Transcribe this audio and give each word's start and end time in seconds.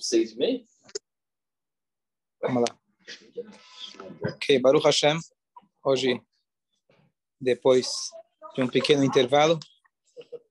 Seis 0.00 0.32
e 0.32 0.36
meio? 0.36 0.66
Vamos 2.40 2.64
lá. 2.66 2.78
Ok, 4.32 4.58
Baruch 4.60 4.84
Hashem. 4.84 5.18
Hoje, 5.84 6.22
depois 7.38 8.10
de 8.54 8.62
um 8.62 8.68
pequeno 8.68 9.04
intervalo, 9.04 9.58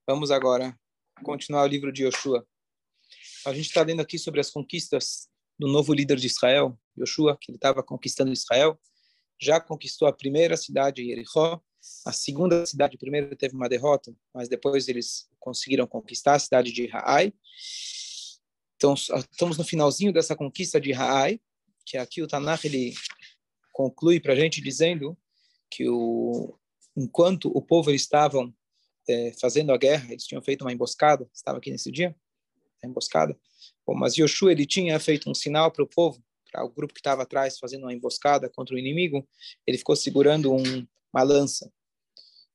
vamos 0.06 0.30
agora 0.30 0.78
continuar 1.24 1.64
o 1.64 1.68
livro 1.68 1.92
de 1.92 2.04
Yoshua. 2.04 2.48
A 3.46 3.54
gente 3.54 3.68
está 3.68 3.82
lendo 3.82 4.02
aqui 4.02 4.20
sobre 4.20 4.40
as 4.40 4.52
conquistas 4.52 5.28
do 5.58 5.68
novo 5.68 5.94
líder 5.94 6.18
de 6.18 6.28
Israel, 6.28 6.78
Yoshua, 6.96 7.38
que 7.42 7.50
ele 7.50 7.58
estava 7.58 7.82
conquistando 7.82 8.32
Israel. 8.32 8.80
Já 9.42 9.60
conquistou 9.60 10.08
a 10.08 10.14
primeira 10.14 10.56
cidade, 10.56 11.04
Jericó. 11.04 11.60
A 12.06 12.12
segunda 12.12 12.66
cidade, 12.66 12.98
primeiro 12.98 13.36
teve 13.36 13.56
uma 13.56 13.70
derrota, 13.70 14.14
mas 14.34 14.48
depois 14.48 14.88
eles 14.88 15.28
conseguiram 15.40 15.88
conquistar 15.88 16.36
a 16.36 16.40
cidade 16.40 16.72
de 16.72 16.88
Haai. 16.92 17.34
Então, 18.78 18.94
estamos 18.94 19.58
no 19.58 19.64
finalzinho 19.64 20.14
dessa 20.14 20.36
conquista 20.36 20.80
de 20.80 20.94
Haai, 20.94 21.42
que 21.86 21.98
aqui 21.98 22.22
o 22.22 22.28
Tanakh 22.28 22.64
ele 22.66 22.94
conclui 23.74 24.20
para 24.20 24.34
a 24.34 24.36
gente 24.36 24.62
dizendo 24.62 25.18
que 25.70 25.90
o, 25.90 26.58
enquanto 26.96 27.52
o 27.56 27.62
povo 27.62 27.92
estavam 27.92 28.54
é, 29.10 29.34
fazendo 29.42 29.72
a 29.72 29.78
guerra, 29.78 30.12
eles 30.12 30.26
tinham 30.26 30.42
feito 30.42 30.62
uma 30.62 30.72
emboscada, 30.72 31.28
estava 31.34 31.58
aqui 31.58 31.72
nesse 31.72 31.92
dia, 31.92 32.16
a 32.84 32.88
emboscada, 32.88 33.38
Bom, 33.86 33.96
mas 33.96 34.16
Yoshua 34.16 34.52
ele 34.52 34.66
tinha 34.66 35.00
feito 35.00 35.30
um 35.30 35.34
sinal 35.34 35.72
para 35.72 35.84
o 35.84 35.88
povo, 35.88 36.22
para 36.52 36.64
o 36.64 36.70
grupo 36.70 36.94
que 36.94 37.00
estava 37.00 37.24
atrás 37.24 37.58
fazendo 37.58 37.84
uma 37.84 37.94
emboscada 37.94 38.50
contra 38.50 38.76
o 38.76 38.80
inimigo, 38.80 39.28
ele 39.66 39.78
ficou 39.78 39.96
segurando 39.96 40.54
um, 40.54 40.88
uma 41.14 41.24
lança. 41.24 41.72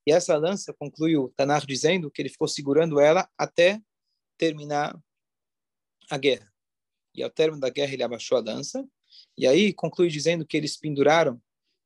E 0.05 0.11
essa 0.11 0.37
lança, 0.37 0.73
conclui 0.73 1.17
o 1.17 1.29
Tanakh 1.29 1.65
dizendo 1.65 2.11
que 2.11 2.21
ele 2.21 2.29
ficou 2.29 2.47
segurando 2.47 2.99
ela 2.99 3.27
até 3.37 3.81
terminar 4.37 4.95
a 6.13 6.17
guerra. 6.17 6.51
E 7.15 7.23
ao 7.23 7.29
término 7.29 7.59
da 7.59 7.69
guerra 7.69 7.93
ele 7.93 8.03
abaixou 8.03 8.37
a 8.37 8.41
lança, 8.41 8.85
e 9.37 9.47
aí 9.47 9.73
conclui 9.73 10.09
dizendo 10.09 10.45
que 10.45 10.57
eles 10.57 10.77
penduraram 10.77 11.41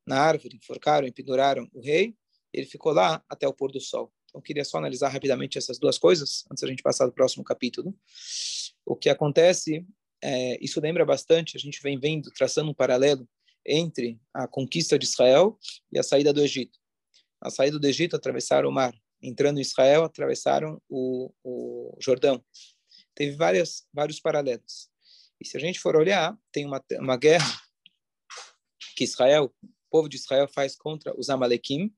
na 0.05 0.19
árvore, 0.19 0.57
enforcaram 0.57 1.07
e 1.07 1.11
penduraram 1.11 1.69
o 1.73 1.81
rei, 1.81 2.15
ele 2.53 2.65
ficou 2.65 2.93
lá 2.93 3.23
até 3.29 3.47
o 3.47 3.53
pôr 3.53 3.71
do 3.71 3.79
sol. 3.79 4.11
Então, 4.25 4.41
queria 4.41 4.63
só 4.63 4.77
analisar 4.77 5.09
rapidamente 5.09 5.57
essas 5.57 5.79
duas 5.79 5.97
coisas, 5.97 6.45
antes 6.51 6.61
da 6.61 6.67
gente 6.67 6.83
passar 6.83 7.05
do 7.05 7.13
próximo 7.13 7.43
capítulo. 7.43 7.93
O 8.85 8.95
que 8.95 9.09
acontece, 9.09 9.85
é, 10.21 10.57
isso 10.63 10.79
lembra 10.79 11.05
bastante, 11.05 11.57
a 11.57 11.59
gente 11.59 11.81
vem 11.81 11.99
vendo, 11.99 12.31
traçando 12.31 12.69
um 12.69 12.73
paralelo 12.73 13.27
entre 13.65 14.19
a 14.33 14.47
conquista 14.47 14.97
de 14.97 15.05
Israel 15.05 15.57
e 15.91 15.99
a 15.99 16.03
saída 16.03 16.31
do 16.31 16.41
Egito. 16.41 16.77
A 17.41 17.49
saída 17.49 17.77
do 17.77 17.87
Egito, 17.87 18.15
atravessaram 18.15 18.69
o 18.69 18.71
mar. 18.71 18.93
Entrando 19.21 19.57
em 19.57 19.61
Israel, 19.61 20.03
atravessaram 20.03 20.81
o, 20.89 21.31
o 21.43 21.97
Jordão 21.99 22.43
teve 23.17 23.35
várias, 23.35 23.83
vários 23.91 24.19
paralelos. 24.19 24.89
E 25.41 25.47
se 25.47 25.57
a 25.57 25.59
gente 25.59 25.79
for 25.79 25.95
olhar, 25.95 26.37
tem 26.51 26.65
uma, 26.65 26.83
uma 26.99 27.17
guerra 27.17 27.59
que 28.95 29.03
Israel, 29.03 29.51
o 29.63 29.69
povo 29.89 30.07
de 30.07 30.17
Israel 30.17 30.47
faz 30.47 30.75
contra 30.75 31.17
os 31.19 31.29
Amalequim, 31.29 31.91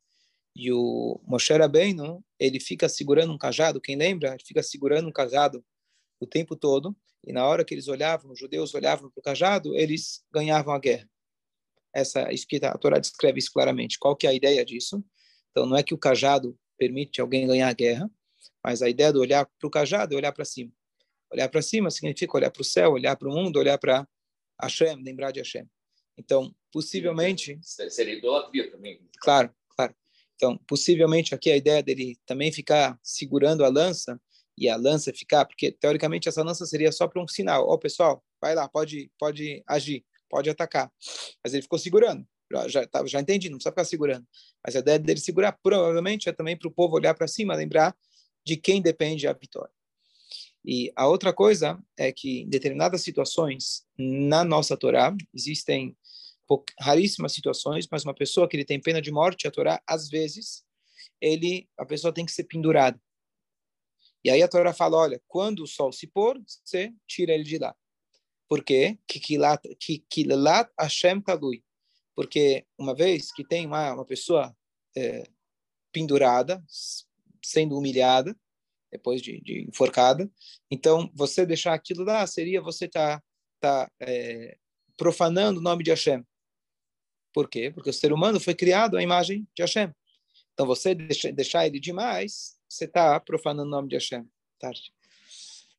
e 0.56 0.72
o 0.72 1.22
Moshe 1.26 1.54
Rabbeinu, 1.54 2.24
ele 2.40 2.60
fica 2.60 2.88
segurando 2.90 3.34
um 3.34 3.38
cajado, 3.38 3.82
quem 3.82 3.98
lembra? 3.98 4.30
Ele 4.30 4.44
fica 4.46 4.64
segurando 4.64 5.08
um 5.08 5.12
cajado 5.12 5.64
o 6.22 6.26
tempo 6.26 6.56
todo, 6.56 6.96
e 7.26 7.34
na 7.34 7.46
hora 7.46 7.66
que 7.66 7.74
eles 7.74 7.90
olhavam, 7.90 8.32
os 8.32 8.40
judeus 8.40 8.74
olhavam 8.74 9.10
para 9.10 9.20
o 9.20 9.24
cajado, 9.24 9.76
eles 9.76 10.24
ganhavam 10.32 10.74
a 10.74 10.80
guerra. 10.80 11.10
Essa, 11.94 12.32
isso 12.32 12.48
que 12.48 12.64
a 12.64 12.78
Torá 12.78 12.98
descreve 12.98 13.40
isso 13.40 13.52
claramente. 13.52 14.00
Qual 14.00 14.16
que 14.16 14.26
é 14.26 14.30
a 14.30 14.34
ideia 14.34 14.64
disso? 14.64 15.04
Então, 15.52 15.66
não 15.66 15.76
é 15.76 15.84
que 15.84 15.94
o 15.94 15.98
cajado 15.98 16.58
permite 16.78 17.20
alguém 17.20 17.46
ganhar 17.46 17.68
a 17.68 17.74
guerra, 17.74 18.10
mas 18.64 18.82
a 18.82 18.90
ideia 18.90 19.12
de 19.12 19.20
olhar 19.20 19.46
para 19.46 19.68
o 19.68 19.72
cajado 19.72 20.14
é 20.14 20.18
olhar 20.18 20.32
para 20.32 20.46
cima. 20.46 20.72
Olhar 21.32 21.50
para 21.50 21.62
cima 21.62 21.92
significa 21.92 22.38
olhar 22.38 22.52
para 22.52 22.62
o 22.62 22.66
céu, 22.66 22.94
olhar 22.94 23.16
para 23.16 23.30
o 23.30 23.32
mundo, 23.32 23.58
olhar 23.58 23.78
para 23.78 24.08
Hashem, 24.62 25.02
lembrar 25.04 25.32
de 25.32 25.40
Hashem. 25.40 25.66
Então, 26.18 26.54
possivelmente... 26.72 27.60
Seria 27.62 28.16
idolatria 28.16 28.70
também. 28.72 29.00
Claro, 29.22 29.54
claro. 29.76 29.96
Então, 30.36 30.58
possivelmente 30.68 31.34
aqui 31.34 31.52
a 31.52 31.58
ideia 31.58 31.82
dele 31.82 32.18
também 32.26 32.52
ficar 32.52 33.00
segurando 33.04 33.64
a 33.64 33.70
lança 33.70 34.20
e 34.58 34.68
a 34.68 34.76
lança 34.76 35.14
ficar, 35.14 35.46
porque 35.46 35.72
teoricamente 35.72 36.28
essa 36.28 36.44
lança 36.44 36.66
seria 36.66 36.92
só 36.92 37.08
para 37.08 37.22
um 37.22 37.28
sinal. 37.28 37.68
Ó, 37.68 37.74
oh, 37.74 37.80
pessoal, 37.80 38.24
vai 38.42 38.54
lá, 38.54 38.68
pode, 38.68 39.10
pode 39.18 39.64
agir, 39.66 40.04
pode 40.30 40.50
atacar. 40.50 40.92
Mas 41.44 41.54
ele 41.54 41.62
ficou 41.62 41.80
segurando. 41.80 42.28
Já, 42.52 42.68
já, 42.68 42.88
já 43.06 43.20
entendi, 43.22 43.48
não 43.50 43.58
precisa 43.58 43.72
ficar 43.72 43.86
segurando. 43.86 44.26
Mas 44.66 44.76
a 44.76 44.80
ideia 44.80 45.00
dele 45.00 45.20
segurar 45.20 45.58
provavelmente 45.64 46.28
é 46.28 46.34
também 46.34 46.58
para 46.58 46.68
o 46.68 46.72
povo 46.72 46.96
olhar 46.96 47.14
para 47.14 47.28
cima, 47.28 47.56
lembrar 47.56 47.96
de 48.46 48.58
quem 48.58 48.82
depende 48.82 49.28
a 49.28 49.34
vitória. 49.34 49.72
E 50.66 50.92
a 50.96 51.08
outra 51.08 51.34
coisa 51.34 51.82
é 51.98 52.12
que 52.12 52.42
em 52.42 52.50
determinadas 52.50 53.02
situações 53.02 53.86
na 53.98 54.44
nossa 54.44 54.76
Torá 54.76 55.16
existem 55.34 55.96
raríssimas 56.80 57.34
situações, 57.34 57.88
mas 57.92 58.04
uma 58.04 58.14
pessoa 58.14 58.48
que 58.48 58.58
ele 58.58 58.66
tem 58.66 58.82
pena 58.82 59.02
de 59.02 59.12
morte, 59.12 59.48
a 59.48 59.52
Torá 59.52 59.82
às 59.88 60.10
vezes 60.10 60.64
ele 61.22 61.68
a 61.78 61.86
pessoa 61.86 62.14
tem 62.14 62.26
que 62.26 62.32
ser 62.32 62.46
pendurada. 62.46 63.00
E 64.24 64.30
aí 64.30 64.42
a 64.42 64.48
Torá 64.48 64.74
fala, 64.74 64.98
olha, 64.98 65.22
quando 65.28 65.64
o 65.64 65.68
sol 65.68 65.92
se 65.92 66.08
pôr, 66.08 66.42
você 66.64 66.94
tira 67.08 67.34
ele 67.34 67.44
de 67.44 67.58
lá. 67.58 67.74
Por 68.50 68.64
quê? 68.64 68.98
Kikilat 69.08 70.72
Hashem 70.78 71.22
Talui. 71.22 71.64
Porque 72.16 72.66
uma 72.78 72.94
vez 72.94 73.32
que 73.32 73.46
tem 73.46 73.66
uma, 73.66 73.94
uma 73.94 74.06
pessoa 74.06 74.54
é, 74.98 75.24
pendurada, 75.92 76.62
sendo 77.42 77.78
humilhada, 77.78 78.36
depois 78.92 79.22
de, 79.22 79.40
de 79.42 79.66
enforcada. 79.68 80.30
Então, 80.70 81.10
você 81.14 81.46
deixar 81.46 81.74
aquilo 81.74 82.04
lá 82.04 82.26
seria 82.26 82.62
você 82.62 82.86
estar 82.86 83.22
tá, 83.60 83.86
tá, 83.86 83.92
é, 84.00 84.58
profanando 84.98 85.60
o 85.60 85.64
nome 85.64 85.84
de 85.84 85.92
Hashem. 85.92 86.24
Por 87.34 87.50
quê? 87.50 87.72
Porque 87.72 87.90
o 87.90 87.94
ser 87.94 88.12
humano 88.12 88.40
foi 88.40 88.56
criado 88.56 88.98
à 88.98 89.04
imagem 89.04 89.48
de 89.56 89.62
Hashem. 89.62 89.94
Então, 90.54 90.66
você 90.66 90.94
deixa, 90.94 91.32
deixar 91.32 91.66
ele 91.66 91.80
demais, 91.80 92.58
você 92.68 92.86
está 92.86 93.20
profanando 93.20 93.68
o 93.68 93.72
nome 93.72 93.88
de 93.88 93.96
Hashem. 93.96 94.28
Tarde. 94.60 94.94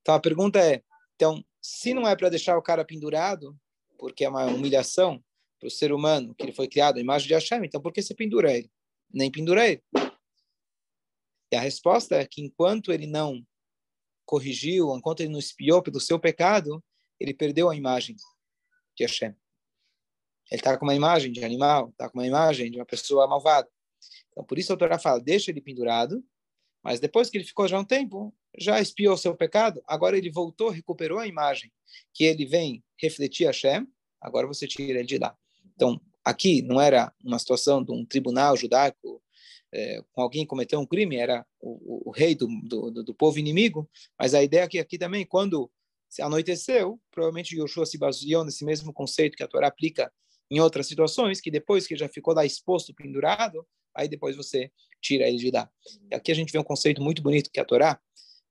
Então, 0.00 0.14
a 0.14 0.20
pergunta 0.20 0.58
é, 0.58 0.82
então, 1.14 1.44
se 1.60 1.92
não 1.92 2.08
é 2.08 2.16
para 2.16 2.30
deixar 2.30 2.56
o 2.56 2.62
cara 2.62 2.84
pendurado, 2.84 3.54
porque 3.98 4.24
é 4.24 4.28
uma 4.28 4.46
humilhação 4.46 5.22
para 5.58 5.66
o 5.66 5.70
ser 5.70 5.92
humano, 5.92 6.34
que 6.34 6.42
ele 6.42 6.52
foi 6.52 6.66
criado 6.66 6.96
à 6.96 7.00
imagem 7.00 7.28
de 7.28 7.34
Hashem, 7.34 7.62
então 7.64 7.80
por 7.80 7.92
que 7.92 8.00
você 8.00 8.14
pendura 8.14 8.50
ele? 8.50 8.70
Nem 9.12 9.30
pendura 9.30 9.68
ele. 9.68 9.82
E 11.50 11.56
a 11.56 11.60
resposta 11.60 12.16
é 12.16 12.26
que 12.26 12.42
enquanto 12.42 12.92
ele 12.92 13.06
não 13.06 13.44
corrigiu, 14.24 14.94
enquanto 14.96 15.20
ele 15.20 15.30
não 15.30 15.38
espiou 15.38 15.82
pelo 15.82 16.00
seu 16.00 16.18
pecado, 16.18 16.82
ele 17.18 17.34
perdeu 17.34 17.68
a 17.68 17.76
imagem 17.76 18.16
de 18.96 19.04
Hashem. 19.04 19.34
Ele 20.50 20.60
está 20.60 20.76
com 20.78 20.84
uma 20.84 20.94
imagem 20.94 21.32
de 21.32 21.44
animal, 21.44 21.90
está 21.90 22.08
com 22.08 22.18
uma 22.18 22.26
imagem 22.26 22.70
de 22.70 22.78
uma 22.78 22.86
pessoa 22.86 23.26
malvada. 23.26 23.68
Então, 24.30 24.44
por 24.44 24.58
isso 24.58 24.72
a 24.72 24.76
Torá 24.76 24.98
fala, 24.98 25.20
deixa 25.20 25.50
ele 25.50 25.60
pendurado, 25.60 26.24
mas 26.82 27.00
depois 27.00 27.28
que 27.28 27.36
ele 27.36 27.44
ficou 27.44 27.68
já 27.68 27.78
um 27.78 27.84
tempo, 27.84 28.34
já 28.58 28.80
espiou 28.80 29.14
o 29.14 29.18
seu 29.18 29.34
pecado, 29.34 29.82
agora 29.86 30.16
ele 30.16 30.30
voltou, 30.30 30.70
recuperou 30.70 31.18
a 31.18 31.26
imagem 31.26 31.70
que 32.12 32.24
ele 32.24 32.46
vem 32.46 32.82
refletir 32.96 33.46
Hashem, 33.46 33.86
agora 34.20 34.46
você 34.46 34.66
tira 34.66 34.98
ele 34.98 35.06
de 35.06 35.18
lá. 35.18 35.36
Então, 35.74 36.00
aqui 36.24 36.62
não 36.62 36.80
era 36.80 37.12
uma 37.24 37.38
situação 37.38 37.82
de 37.82 37.92
um 37.92 38.04
tribunal 38.04 38.56
judaico 38.56 39.22
é, 39.72 40.02
com 40.12 40.22
alguém 40.22 40.46
cometeu 40.46 40.80
um 40.80 40.86
crime, 40.86 41.16
era 41.16 41.46
o, 41.60 42.08
o, 42.08 42.10
rei 42.10 42.34
do, 42.34 42.48
do, 42.62 43.04
do, 43.04 43.14
povo 43.14 43.38
inimigo, 43.38 43.88
mas 44.18 44.34
a 44.34 44.42
ideia 44.42 44.62
é 44.62 44.68
que 44.68 44.78
aqui 44.78 44.98
também, 44.98 45.24
quando 45.24 45.70
anoiteceu, 46.20 47.00
provavelmente 47.10 47.56
Yoshua 47.56 47.86
se 47.86 47.96
baseou 47.96 48.44
nesse 48.44 48.64
mesmo 48.64 48.92
conceito 48.92 49.36
que 49.36 49.42
a 49.42 49.48
Torá 49.48 49.68
aplica 49.68 50.12
em 50.50 50.58
outras 50.58 50.88
situações, 50.88 51.40
que 51.40 51.50
depois 51.50 51.86
que 51.86 51.96
já 51.96 52.08
ficou 52.08 52.34
lá 52.34 52.44
exposto, 52.44 52.92
pendurado, 52.92 53.64
aí 53.94 54.08
depois 54.08 54.36
você 54.36 54.70
tira 55.00 55.28
ele 55.28 55.36
de 55.36 55.50
lá. 55.50 55.70
E 56.10 56.14
aqui 56.14 56.32
a 56.32 56.34
gente 56.34 56.52
vê 56.52 56.58
um 56.58 56.64
conceito 56.64 57.00
muito 57.00 57.22
bonito 57.22 57.50
que 57.52 57.60
a 57.60 57.64
Torá, 57.64 58.00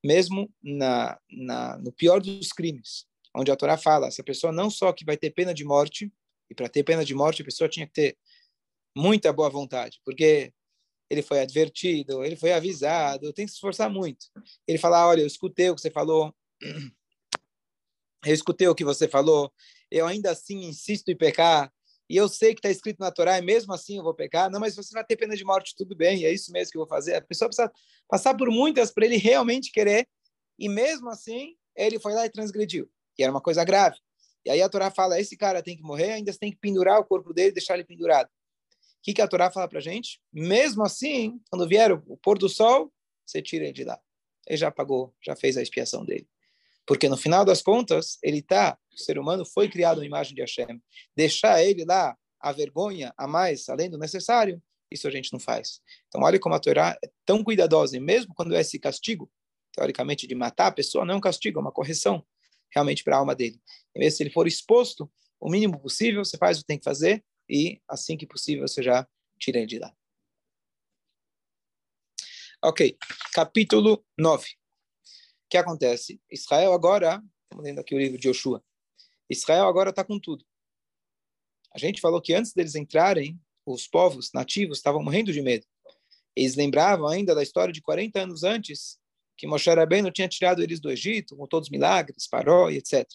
mesmo 0.03 0.49
na, 0.63 1.19
na, 1.29 1.77
no 1.77 1.91
pior 1.91 2.21
dos 2.21 2.53
crimes, 2.53 3.05
onde 3.35 3.51
a 3.51 3.55
Torá 3.55 3.77
fala, 3.77 4.07
essa 4.07 4.23
pessoa 4.23 4.53
não 4.53 4.69
só 4.69 4.93
que 4.93 5.03
vai 5.03 5.17
ter 5.17 5.31
pena 5.31 5.53
de 5.53 5.65
morte, 5.65 6.11
e 6.49 6.55
para 6.55 6.69
ter 6.69 6.83
pena 6.83 7.03
de 7.03 7.13
morte 7.13 7.41
a 7.41 7.45
pessoa 7.45 7.69
tinha 7.69 7.85
que 7.85 7.93
ter 7.93 8.17
muita 8.95 9.31
boa 9.33 9.49
vontade, 9.49 9.99
porque 10.05 10.53
ele 11.09 11.21
foi 11.21 11.39
advertido, 11.39 12.23
ele 12.23 12.35
foi 12.35 12.53
avisado, 12.53 13.33
tem 13.33 13.45
que 13.45 13.51
se 13.51 13.55
esforçar 13.55 13.89
muito. 13.89 14.27
Ele 14.67 14.77
fala, 14.77 15.07
olha, 15.07 15.21
eu 15.21 15.27
escutei 15.27 15.69
o 15.69 15.75
que 15.75 15.81
você 15.81 15.89
falou, 15.89 16.33
eu 18.25 18.33
escutei 18.33 18.67
o 18.67 18.75
que 18.75 18.83
você 18.83 19.07
falou, 19.07 19.51
eu 19.89 20.05
ainda 20.05 20.31
assim 20.31 20.65
insisto 20.65 21.09
em 21.09 21.17
pecar, 21.17 21.71
e 22.09 22.15
eu 22.17 22.27
sei 22.27 22.53
que 22.53 22.59
está 22.59 22.69
escrito 22.69 22.99
na 22.99 23.11
Torá, 23.11 23.37
e 23.37 23.41
mesmo 23.41 23.73
assim 23.73 23.97
eu 23.97 24.03
vou 24.03 24.13
pecar, 24.13 24.49
não, 24.49 24.59
mas 24.59 24.75
você 24.75 24.93
vai 24.93 25.03
ter 25.03 25.15
pena 25.15 25.35
de 25.35 25.43
morte, 25.43 25.75
tudo 25.75 25.95
bem, 25.95 26.25
é 26.25 26.31
isso 26.31 26.51
mesmo 26.51 26.71
que 26.71 26.77
eu 26.77 26.81
vou 26.81 26.89
fazer. 26.89 27.15
A 27.15 27.21
pessoa 27.21 27.47
precisa 27.47 27.71
passar 28.07 28.35
por 28.35 28.49
muitas 28.49 28.91
para 28.91 29.05
ele 29.05 29.17
realmente 29.17 29.71
querer, 29.71 30.07
e 30.57 30.67
mesmo 30.67 31.09
assim 31.09 31.55
ele 31.75 31.99
foi 31.99 32.13
lá 32.13 32.25
e 32.25 32.29
transgrediu, 32.29 32.89
que 33.15 33.23
era 33.23 33.31
uma 33.31 33.41
coisa 33.41 33.63
grave. 33.63 33.97
E 34.45 34.49
aí 34.49 34.61
a 34.61 34.69
Torá 34.69 34.89
fala, 34.89 35.19
esse 35.19 35.37
cara 35.37 35.61
tem 35.61 35.75
que 35.75 35.83
morrer, 35.83 36.13
ainda 36.13 36.33
tem 36.33 36.51
que 36.51 36.57
pendurar 36.57 36.99
o 36.99 37.05
corpo 37.05 37.33
dele, 37.33 37.51
deixar 37.51 37.75
ele 37.75 37.83
pendurado. 37.83 38.29
O 38.99 39.01
que, 39.01 39.13
que 39.13 39.21
a 39.21 39.27
Torá 39.27 39.49
fala 39.49 39.67
para 39.67 39.79
a 39.79 39.81
gente? 39.81 40.19
Mesmo 40.31 40.83
assim, 40.83 41.39
quando 41.49 41.67
vier 41.67 41.91
o 41.91 42.17
pôr 42.17 42.37
do 42.37 42.49
sol, 42.49 42.91
você 43.25 43.41
tira 43.41 43.63
ele 43.63 43.73
de 43.73 43.85
lá. 43.85 43.99
Ele 44.45 44.57
já 44.57 44.69
pagou, 44.69 45.15
já 45.21 45.35
fez 45.35 45.55
a 45.57 45.61
expiação 45.61 46.03
dele. 46.03 46.27
Porque 46.85 47.07
no 47.07 47.15
final 47.15 47.45
das 47.45 47.61
contas, 47.61 48.17
ele 48.21 48.41
tá, 48.41 48.77
o 48.91 48.97
ser 48.97 49.17
humano 49.17 49.45
foi 49.45 49.69
criado 49.69 50.01
à 50.01 50.05
imagem 50.05 50.35
de 50.35 50.41
Hashem. 50.41 50.81
Deixar 51.15 51.63
ele 51.63 51.85
lá 51.85 52.17
a 52.39 52.51
vergonha 52.51 53.13
a 53.17 53.27
mais, 53.27 53.69
além 53.69 53.89
do 53.89 53.97
necessário, 53.97 54.61
isso 54.91 55.07
a 55.07 55.11
gente 55.11 55.31
não 55.31 55.39
faz. 55.39 55.81
Então, 56.07 56.21
olha 56.21 56.39
como 56.39 56.55
a 56.55 56.59
Torá 56.59 56.97
é 57.03 57.09
tão 57.25 57.43
cuidadosa, 57.43 57.95
e 57.95 57.99
mesmo 57.99 58.33
quando 58.33 58.55
é 58.55 58.61
esse 58.61 58.79
castigo, 58.79 59.31
teoricamente, 59.71 60.25
de 60.27 60.35
matar 60.35 60.67
a 60.67 60.71
pessoa, 60.71 61.05
não 61.05 61.13
é 61.13 61.17
um 61.17 61.21
castigo, 61.21 61.59
é 61.59 61.61
uma 61.61 61.71
correção, 61.71 62.25
realmente, 62.73 63.03
para 63.03 63.15
a 63.15 63.19
alma 63.19 63.35
dele. 63.35 63.61
E 63.95 63.99
mesmo 63.99 64.17
se 64.17 64.23
ele 64.23 64.31
for 64.31 64.47
exposto, 64.47 65.09
o 65.39 65.49
mínimo 65.49 65.79
possível, 65.79 66.25
você 66.25 66.37
faz 66.37 66.57
o 66.57 66.61
que 66.61 66.67
tem 66.67 66.77
que 66.77 66.83
fazer, 66.83 67.23
e 67.49 67.81
assim 67.87 68.15
que 68.15 68.27
possível, 68.27 68.67
você 68.67 68.83
já 68.83 69.07
tira 69.39 69.57
ele 69.57 69.67
de 69.67 69.79
lá. 69.79 69.93
Ok, 72.61 72.97
capítulo 73.33 74.05
9 74.17 74.59
que 75.49 75.57
acontece? 75.57 76.21
Israel 76.31 76.73
agora, 76.73 77.21
estamos 77.43 77.65
lendo 77.65 77.79
aqui 77.79 77.95
o 77.95 77.97
livro 77.97 78.19
de 78.19 78.27
Yoshua, 78.27 78.63
Israel 79.29 79.65
agora 79.65 79.89
está 79.89 80.03
com 80.03 80.19
tudo. 80.19 80.45
A 81.73 81.79
gente 81.79 81.99
falou 81.99 82.21
que 82.21 82.33
antes 82.33 82.53
deles 82.53 82.75
entrarem, 82.75 83.39
os 83.65 83.87
povos 83.87 84.31
nativos 84.33 84.77
estavam 84.77 85.03
morrendo 85.03 85.33
de 85.33 85.41
medo. 85.41 85.65
Eles 86.35 86.55
lembravam 86.55 87.07
ainda 87.07 87.35
da 87.35 87.43
história 87.43 87.73
de 87.73 87.81
40 87.81 88.21
anos 88.21 88.43
antes, 88.43 88.99
que 89.35 89.47
Moshe 89.47 89.69
Rabbeinu 89.69 90.11
tinha 90.11 90.27
tirado 90.27 90.61
eles 90.61 90.79
do 90.79 90.91
Egito, 90.91 91.35
com 91.35 91.47
todos 91.47 91.67
os 91.67 91.71
milagres, 91.71 92.27
Paró 92.27 92.69
e 92.69 92.77
etc. 92.77 93.07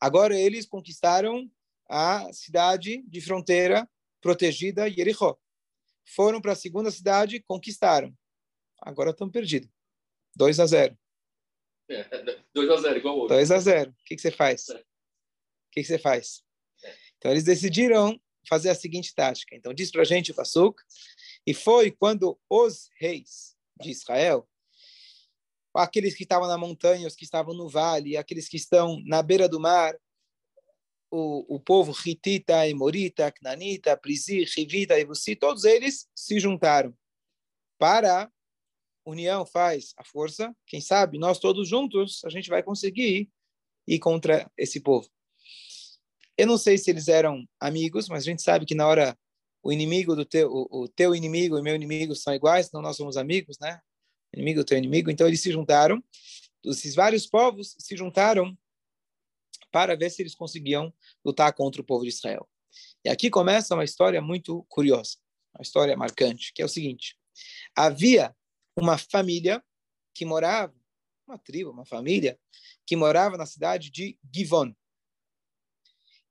Agora 0.00 0.38
eles 0.38 0.66
conquistaram 0.66 1.50
a 1.88 2.32
cidade 2.32 3.02
de 3.06 3.20
fronteira 3.20 3.88
protegida, 4.20 4.90
Jericó. 4.90 5.38
Foram 6.14 6.40
para 6.40 6.52
a 6.52 6.56
segunda 6.56 6.90
cidade, 6.90 7.40
conquistaram. 7.40 8.16
Agora 8.80 9.10
estão 9.10 9.30
perdidos. 9.30 9.70
2 10.36 10.60
a 10.60 10.66
0. 10.66 10.98
2 12.54 12.70
a 12.70 12.76
0 12.76 12.98
igual 12.98 13.16
outro. 13.16 13.36
2 13.36 13.50
a 13.50 13.58
0 13.58 13.90
O 13.90 14.04
que, 14.04 14.16
que 14.16 14.22
você 14.22 14.30
faz? 14.30 14.68
É. 14.68 14.74
O 14.74 14.84
que, 15.72 15.82
que 15.82 15.84
você 15.84 15.98
faz? 15.98 16.42
É. 16.84 16.94
Então, 17.16 17.30
eles 17.30 17.44
decidiram 17.44 18.20
fazer 18.48 18.70
a 18.70 18.74
seguinte 18.74 19.14
tática. 19.14 19.54
Então, 19.54 19.74
diz 19.74 19.90
para 19.90 20.02
a 20.02 20.04
gente 20.04 20.30
o 20.30 20.34
Pasuk, 20.34 20.80
e 21.46 21.54
foi 21.54 21.90
quando 21.90 22.38
os 22.48 22.88
reis 22.98 23.56
de 23.80 23.90
Israel, 23.90 24.48
aqueles 25.74 26.14
que 26.14 26.22
estavam 26.22 26.48
na 26.48 26.58
montanha, 26.58 27.06
os 27.06 27.14
que 27.14 27.24
estavam 27.24 27.54
no 27.54 27.68
vale, 27.68 28.16
aqueles 28.16 28.48
que 28.48 28.56
estão 28.56 29.00
na 29.04 29.22
beira 29.22 29.48
do 29.48 29.60
mar, 29.60 29.96
o, 31.10 31.56
o 31.56 31.60
povo 31.60 31.92
Hitita, 31.92 32.68
Emorita, 32.68 33.32
Knanita, 33.32 33.96
Prizi, 33.96 34.44
Rivita, 34.44 34.98
Ebusi, 34.98 35.36
todos 35.36 35.64
eles 35.64 36.08
se 36.14 36.38
juntaram 36.40 36.94
para 37.78 38.30
união 39.04 39.46
faz 39.46 39.92
a 39.96 40.04
força. 40.04 40.54
Quem 40.66 40.80
sabe 40.80 41.18
nós 41.18 41.38
todos 41.38 41.68
juntos 41.68 42.24
a 42.24 42.30
gente 42.30 42.48
vai 42.48 42.62
conseguir 42.62 43.30
ir 43.86 43.98
contra 43.98 44.50
esse 44.58 44.80
povo. 44.80 45.08
Eu 46.36 46.46
não 46.46 46.58
sei 46.58 46.76
se 46.76 46.90
eles 46.90 47.08
eram 47.08 47.46
amigos, 47.58 48.08
mas 48.08 48.22
a 48.22 48.26
gente 48.26 48.42
sabe 48.42 48.66
que 48.66 48.74
na 48.74 48.86
hora 48.86 49.16
o 49.62 49.72
inimigo 49.72 50.14
do 50.14 50.24
teu, 50.24 50.50
o, 50.50 50.82
o 50.82 50.88
teu 50.88 51.14
inimigo 51.14 51.58
e 51.58 51.62
meu 51.62 51.74
inimigo 51.74 52.14
são 52.14 52.34
iguais, 52.34 52.66
então 52.66 52.82
nós 52.82 52.96
somos 52.96 53.16
amigos, 53.16 53.58
né? 53.58 53.80
Inimigo 54.34 54.64
teu 54.64 54.76
inimigo. 54.76 55.10
Então 55.10 55.26
eles 55.26 55.40
se 55.40 55.50
juntaram. 55.50 56.02
Esses 56.64 56.94
vários 56.94 57.26
povos 57.26 57.74
se 57.78 57.96
juntaram 57.96 58.56
para 59.76 59.94
ver 59.94 60.08
se 60.08 60.22
eles 60.22 60.34
conseguiam 60.34 60.90
lutar 61.22 61.52
contra 61.52 61.82
o 61.82 61.84
povo 61.84 62.02
de 62.02 62.08
Israel. 62.08 62.48
E 63.04 63.10
aqui 63.10 63.28
começa 63.28 63.74
uma 63.74 63.84
história 63.84 64.22
muito 64.22 64.64
curiosa, 64.70 65.18
uma 65.54 65.60
história 65.60 65.94
marcante, 65.94 66.50
que 66.54 66.62
é 66.62 66.64
o 66.64 66.68
seguinte: 66.68 67.14
havia 67.76 68.34
uma 68.74 68.96
família 68.96 69.62
que 70.14 70.24
morava, 70.24 70.74
uma 71.28 71.36
tribo, 71.36 71.72
uma 71.72 71.84
família, 71.84 72.40
que 72.86 72.96
morava 72.96 73.36
na 73.36 73.44
cidade 73.44 73.90
de 73.90 74.18
Givon. 74.34 74.74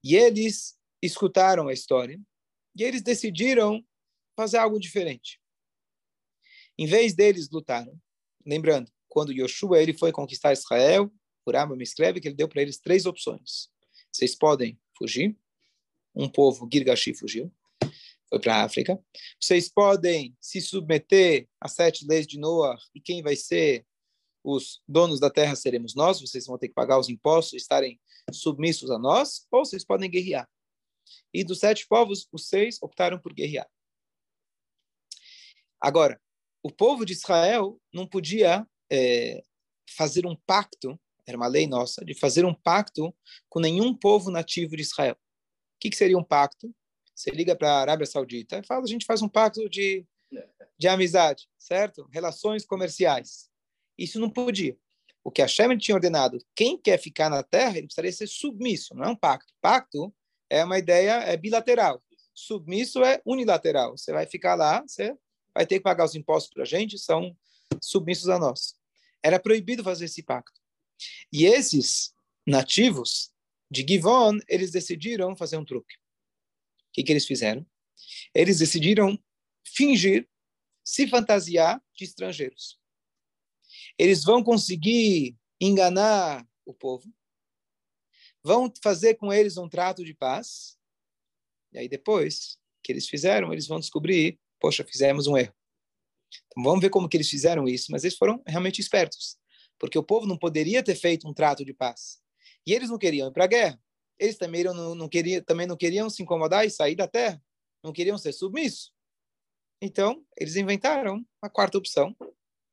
E 0.03 0.15
eles 0.15 0.75
escutaram 0.99 1.67
a 1.67 1.73
história 1.73 2.19
e 2.75 2.81
eles 2.81 3.03
decidiram 3.03 3.85
fazer 4.35 4.57
algo 4.57 4.79
diferente. 4.79 5.39
Em 6.79 6.87
vez 6.87 7.13
deles 7.13 7.51
lutarem, 7.51 8.01
lembrando, 8.43 8.91
quando 9.07 9.31
Yoshua 9.31 9.79
ele 9.79 9.95
foi 9.95 10.11
conquistar 10.11 10.51
Israel, 10.51 11.13
o 11.45 11.75
me 11.75 11.83
escreve 11.83 12.19
que 12.19 12.27
ele 12.27 12.35
deu 12.35 12.47
para 12.47 12.61
eles 12.61 12.77
três 12.77 13.05
opções. 13.05 13.69
Vocês 14.11 14.35
podem 14.35 14.79
fugir, 14.97 15.37
um 16.15 16.29
povo 16.29 16.67
Girgashi 16.71 17.13
fugiu, 17.13 17.53
foi 18.29 18.39
para 18.39 18.55
a 18.55 18.63
África. 18.63 18.99
Vocês 19.39 19.69
podem 19.69 20.35
se 20.39 20.61
submeter 20.61 21.47
às 21.59 21.73
sete 21.73 22.05
leis 22.07 22.25
de 22.25 22.39
Noah 22.39 22.77
e 22.93 23.01
quem 23.01 23.21
vai 23.21 23.35
ser 23.35 23.85
os 24.43 24.81
donos 24.87 25.19
da 25.19 25.29
terra 25.29 25.55
seremos 25.55 25.95
nós, 25.95 26.21
vocês 26.21 26.45
vão 26.45 26.57
ter 26.57 26.67
que 26.67 26.73
pagar 26.73 26.99
os 26.99 27.09
impostos, 27.09 27.53
estarem 27.53 27.99
submissos 28.31 28.91
a 28.91 28.99
nós, 28.99 29.47
ou 29.51 29.65
vocês 29.65 29.83
podem 29.83 30.09
guerrear. 30.09 30.47
E 31.33 31.43
dos 31.43 31.59
sete 31.59 31.87
povos, 31.87 32.27
os 32.31 32.47
seis 32.47 32.77
optaram 32.81 33.19
por 33.19 33.33
guerrear. 33.33 33.67
Agora, 35.81 36.21
o 36.63 36.71
povo 36.71 37.05
de 37.05 37.13
Israel 37.13 37.79
não 37.93 38.07
podia 38.07 38.67
é, 38.91 39.43
fazer 39.89 40.25
um 40.25 40.35
pacto, 40.35 40.99
era 41.27 41.37
uma 41.37 41.47
lei 41.47 41.67
nossa, 41.67 42.03
de 42.03 42.13
fazer 42.13 42.45
um 42.45 42.53
pacto 42.53 43.13
com 43.49 43.59
nenhum 43.59 43.93
povo 43.93 44.29
nativo 44.29 44.75
de 44.75 44.81
Israel. 44.81 45.15
O 45.15 45.79
que, 45.79 45.89
que 45.89 45.97
seria 45.97 46.17
um 46.17 46.23
pacto? 46.23 46.73
Você 47.13 47.31
liga 47.31 47.55
para 47.55 47.71
a 47.71 47.81
Arábia 47.81 48.05
Saudita 48.05 48.59
e 48.59 48.65
fala, 48.65 48.83
a 48.83 48.87
gente 48.87 49.05
faz 49.05 49.21
um 49.21 49.29
pacto 49.29 49.67
de, 49.69 50.05
de 50.77 50.87
amizade, 50.87 51.47
certo? 51.57 52.07
Relações 52.11 52.65
comerciais. 52.65 53.49
Isso 53.97 54.19
não 54.19 54.29
podia. 54.29 54.77
O 55.23 55.31
que 55.31 55.41
a 55.41 55.45
Hashem 55.45 55.77
tinha 55.77 55.95
ordenado, 55.95 56.37
quem 56.55 56.77
quer 56.77 56.99
ficar 56.99 57.29
na 57.29 57.41
terra, 57.41 57.77
ele 57.77 57.87
precisaria 57.87 58.11
ser 58.11 58.27
submisso, 58.27 58.93
não 58.93 59.05
é 59.05 59.09
um 59.09 59.15
pacto. 59.15 59.53
Pacto 59.61 60.13
é 60.49 60.63
uma 60.63 60.77
ideia 60.77 61.13
é 61.23 61.35
bilateral. 61.35 62.03
Submisso 62.33 63.03
é 63.03 63.21
unilateral. 63.25 63.97
Você 63.97 64.11
vai 64.11 64.27
ficar 64.27 64.55
lá, 64.55 64.81
você 64.81 65.15
vai 65.53 65.65
ter 65.65 65.75
que 65.75 65.83
pagar 65.83 66.05
os 66.05 66.15
impostos 66.15 66.53
para 66.53 66.63
a 66.63 66.65
gente, 66.65 66.99
são 66.99 67.35
submissos 67.81 68.29
a 68.29 68.37
nós. 68.37 68.75
Era 69.23 69.39
proibido 69.39 69.83
fazer 69.83 70.05
esse 70.05 70.21
pacto. 70.21 70.64
E 71.31 71.45
esses 71.45 72.13
nativos 72.45 73.31
de 73.69 73.85
Givon, 73.87 74.39
eles 74.47 74.71
decidiram 74.71 75.35
fazer 75.35 75.57
um 75.57 75.65
truque 75.65 75.95
que, 76.95 77.03
que 77.03 77.11
eles 77.11 77.25
fizeram? 77.25 77.65
Eles 78.33 78.59
decidiram 78.59 79.21
fingir, 79.65 80.29
se 80.83 81.07
fantasiar 81.07 81.83
de 81.93 82.05
estrangeiros. 82.05 82.79
Eles 83.97 84.23
vão 84.23 84.41
conseguir 84.41 85.35
enganar 85.59 86.47
o 86.65 86.73
povo, 86.73 87.13
vão 88.41 88.71
fazer 88.81 89.15
com 89.15 89.33
eles 89.33 89.57
um 89.57 89.67
trato 89.67 90.05
de 90.05 90.13
paz, 90.13 90.77
e 91.73 91.79
aí 91.79 91.89
depois 91.89 92.57
que 92.81 92.93
eles 92.93 93.09
fizeram, 93.09 93.51
eles 93.51 93.67
vão 93.67 93.79
descobrir, 93.79 94.39
poxa, 94.59 94.83
fizemos 94.85 95.27
um 95.27 95.35
erro. 95.37 95.53
Então 96.47 96.63
vamos 96.63 96.81
ver 96.81 96.89
como 96.89 97.09
que 97.09 97.17
eles 97.17 97.29
fizeram 97.29 97.67
isso, 97.67 97.91
mas 97.91 98.03
eles 98.03 98.17
foram 98.17 98.41
realmente 98.47 98.79
espertos, 98.79 99.37
porque 99.79 99.97
o 99.97 100.03
povo 100.03 100.25
não 100.25 100.37
poderia 100.37 100.83
ter 100.83 100.95
feito 100.95 101.27
um 101.27 101.33
trato 101.33 101.63
de 101.65 101.73
paz. 101.73 102.21
E 102.65 102.73
eles 102.73 102.89
não 102.89 102.97
queriam 102.97 103.27
ir 103.27 103.31
para 103.31 103.43
a 103.43 103.47
guerra. 103.47 103.79
Eles 104.17 104.37
também 104.37 104.63
não, 104.63 104.95
não, 104.95 105.09
queriam, 105.09 105.43
também 105.43 105.67
não 105.67 105.75
queriam 105.75 106.09
se 106.09 106.23
incomodar 106.23 106.65
e 106.65 106.69
sair 106.69 106.95
da 106.95 107.07
terra, 107.07 107.41
não 107.83 107.91
queriam 107.91 108.17
ser 108.17 108.33
submissos. 108.33 108.93
Então, 109.81 110.25
eles 110.37 110.55
inventaram 110.55 111.25
uma 111.41 111.49
quarta 111.49 111.77
opção, 111.77 112.15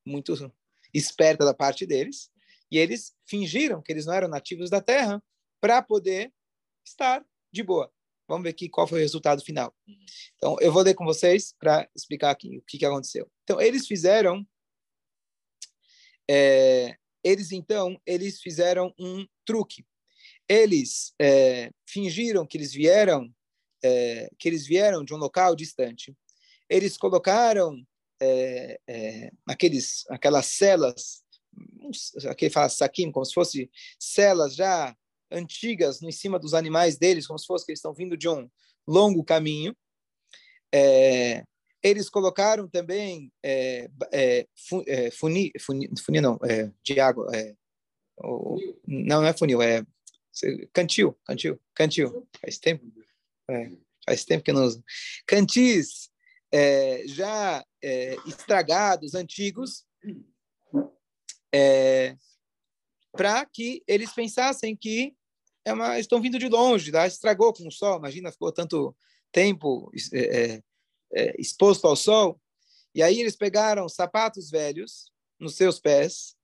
muito 0.07 0.33
esperta 0.95 1.45
da 1.45 1.53
parte 1.53 1.85
deles, 1.85 2.31
e 2.71 2.79
eles 2.79 3.15
fingiram 3.27 3.83
que 3.83 3.93
eles 3.93 4.07
não 4.07 4.15
eram 4.15 4.29
nativos 4.29 4.71
da 4.71 4.81
terra 4.81 5.23
para 5.61 5.83
poder 5.83 6.33
estar 6.87 7.25
de 7.53 7.63
boa. 7.63 7.93
Vamos 8.29 8.45
ver 8.45 8.51
aqui 8.51 8.69
qual 8.69 8.87
foi 8.87 9.01
o 9.01 9.03
resultado 9.03 9.45
final. 9.45 9.75
Então, 10.37 10.57
eu 10.61 10.73
vou 10.73 10.83
ler 10.83 10.95
com 10.95 11.05
vocês 11.05 11.55
para 11.59 11.89
explicar 11.95 12.31
aqui 12.31 12.57
o 12.57 12.63
que, 12.63 12.79
que 12.79 12.87
aconteceu. 12.87 13.31
Então, 13.43 13.61
eles 13.61 13.87
fizeram. 13.87 14.47
É, 16.35 16.97
eles, 17.23 17.53
então, 17.53 18.01
eles 18.07 18.41
fizeram 18.41 18.95
um 18.99 19.27
truque 19.45 19.85
eles 20.49 21.15
é, 21.19 21.71
fingiram 21.87 22.47
que 22.47 22.57
eles 22.57 22.73
vieram 22.73 23.33
é, 23.83 24.31
que 24.39 24.49
eles 24.49 24.67
vieram 24.67 25.03
de 25.03 25.13
um 25.13 25.17
local 25.17 25.57
distante. 25.57 26.15
Eles 26.69 26.97
colocaram 26.97 27.83
é, 28.21 28.79
é 28.87 29.31
aqueles 29.47 30.05
aquelas 30.09 30.47
celas, 30.47 31.23
aquele 32.29 32.51
fala 32.51 32.69
saquim, 32.69 33.11
como 33.11 33.25
se 33.25 33.35
fosse 33.35 33.71
celas 33.99 34.55
já 34.55 34.95
antigas 35.31 36.03
em 36.03 36.13
cima 36.13 36.39
dos 36.39 36.55
animais 36.55 36.99
deles, 36.99 37.27
como 37.27 37.39
se 37.39 37.47
fosse 37.47 37.65
que 37.65 37.73
eles 37.73 37.79
estão 37.79 37.95
vindo 37.95 38.17
de 38.17 38.29
um 38.29 38.49
longo 38.87 39.25
caminho. 39.25 39.75
É, 40.75 41.45
eles 41.83 42.09
colocaram 42.09 42.69
também 42.69 43.33
é, 43.43 43.91
é, 44.13 44.47
funi, 45.11 45.53
funi, 45.61 45.91
funi, 46.05 46.21
não, 46.21 46.39
é, 46.45 46.71
de 46.83 47.01
água, 47.01 47.29
é, 47.35 47.55
o, 48.19 48.57
não, 48.87 49.21
não 49.21 49.27
é 49.27 49.33
funil, 49.33 49.61
é 49.61 49.85
Cantil, 50.73 51.15
cantil, 51.27 51.61
cantil. 51.75 52.27
Faz 52.41 52.59
tempo. 52.59 52.85
É, 53.51 53.71
faz 54.07 54.25
tempo 54.25 54.43
que 54.43 54.53
não 54.53 54.65
uso. 54.65 54.83
Cantis 55.27 56.11
é, 56.51 57.03
já 57.07 57.65
é, 57.83 58.17
estragados, 58.27 59.15
antigos, 59.15 59.85
é, 61.55 62.17
para 63.13 63.45
que 63.45 63.83
eles 63.87 64.13
pensassem 64.13 64.75
que 64.75 65.15
é 65.65 65.73
uma, 65.73 65.99
estão 65.99 66.21
vindo 66.21 66.39
de 66.39 66.49
longe, 66.49 66.91
tá? 66.91 67.07
estragou 67.07 67.53
com 67.53 67.69
o 67.69 67.71
sol, 67.71 67.99
imagina, 67.99 68.33
ficou 68.33 68.51
tanto 68.51 68.97
tempo 69.31 69.93
é, 70.13 70.63
é, 71.15 71.35
exposto 71.41 71.87
ao 71.87 71.97
sol. 71.97 72.41
E 72.95 73.03
aí 73.03 73.21
eles 73.21 73.37
pegaram 73.37 73.89
sapatos 73.89 74.51
velhos 74.51 75.13
nos 75.39 75.57
seus 75.57 75.81
pés 75.81 76.37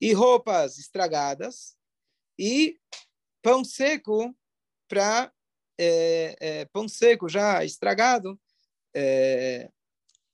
e 0.00 0.12
roupas 0.12 0.78
estragadas 0.78 1.76
e 2.38 2.78
pão 3.42 3.64
seco 3.64 4.34
para 4.88 5.32
é, 5.78 6.36
é, 6.40 6.64
pão 6.66 6.88
seco 6.88 7.28
já 7.28 7.64
estragado 7.64 8.40
é, 8.94 9.70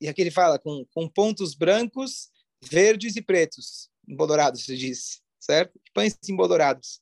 e 0.01 0.09
aqui 0.09 0.21
ele 0.21 0.31
fala 0.31 0.59
com, 0.59 0.85
com 0.93 1.09
pontos 1.09 1.55
brancos, 1.55 2.31
verdes 2.63 3.17
e 3.17 3.23
pretos, 3.23 3.91
embolorados, 4.07 4.65
se 4.65 4.77
diz, 4.77 5.23
certo? 5.41 5.81
Pães 5.93 6.19
embolorados. 6.29 7.01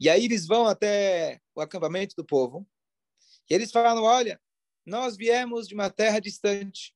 E 0.00 0.08
aí 0.08 0.24
eles 0.24 0.46
vão 0.46 0.66
até 0.66 1.40
o 1.54 1.60
acampamento 1.60 2.14
do 2.16 2.24
povo 2.24 2.66
e 3.48 3.54
eles 3.54 3.70
falam: 3.70 4.04
olha, 4.04 4.40
nós 4.84 5.16
viemos 5.16 5.66
de 5.68 5.74
uma 5.74 5.90
terra 5.90 6.20
distante 6.20 6.94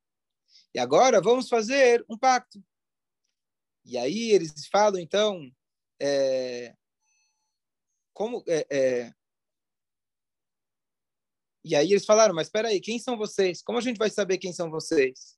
e 0.75 0.79
agora 0.79 1.21
vamos 1.21 1.49
fazer 1.49 2.05
um 2.09 2.17
pacto. 2.17 2.63
E 3.85 3.97
aí 3.97 4.31
eles 4.33 4.67
falam 4.71 5.01
então 5.01 5.51
é, 6.01 6.75
como 8.13 8.45
é, 8.47 8.67
é, 8.71 9.15
e 11.65 11.75
aí 11.77 11.93
eles 11.93 12.07
falaram, 12.07 12.35
mas 12.35 12.47
espera 12.47 12.69
aí, 12.69 12.81
quem 12.81 12.99
são 12.99 13.17
vocês? 13.17 13.63
Como 13.63 13.79
a 13.79 13.81
gente 13.83 13.99
vai 13.99 14.09
saber 14.09 14.39
quem 14.39 14.53
são 14.53 14.71
vocês? 14.71 15.37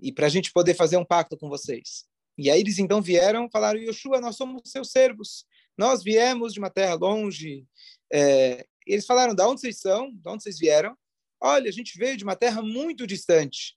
E 0.00 0.12
para 0.12 0.26
a 0.26 0.28
gente 0.28 0.52
poder 0.52 0.74
fazer 0.74 0.96
um 0.96 1.04
pacto 1.04 1.38
com 1.38 1.48
vocês. 1.48 2.04
E 2.36 2.50
aí 2.50 2.60
eles 2.60 2.78
então 2.78 3.00
vieram, 3.00 3.48
falaram, 3.48 3.78
Yoshua, 3.78 4.20
nós 4.20 4.36
somos 4.36 4.62
seus 4.68 4.90
servos. 4.90 5.46
Nós 5.78 6.02
viemos 6.02 6.52
de 6.52 6.58
uma 6.58 6.70
terra 6.70 6.94
longe. 6.94 7.66
É, 8.12 8.66
eles 8.92 9.06
falaram, 9.06 9.34
de 9.34 9.42
onde 9.42 9.60
vocês 9.60 9.80
são? 9.80 10.12
De 10.12 10.28
onde 10.28 10.42
vocês 10.42 10.58
vieram? 10.58 10.96
Olha, 11.40 11.68
a 11.68 11.72
gente 11.72 11.98
veio 11.98 12.16
de 12.16 12.24
uma 12.24 12.36
terra 12.36 12.62
muito 12.62 13.06
distante. 13.06 13.76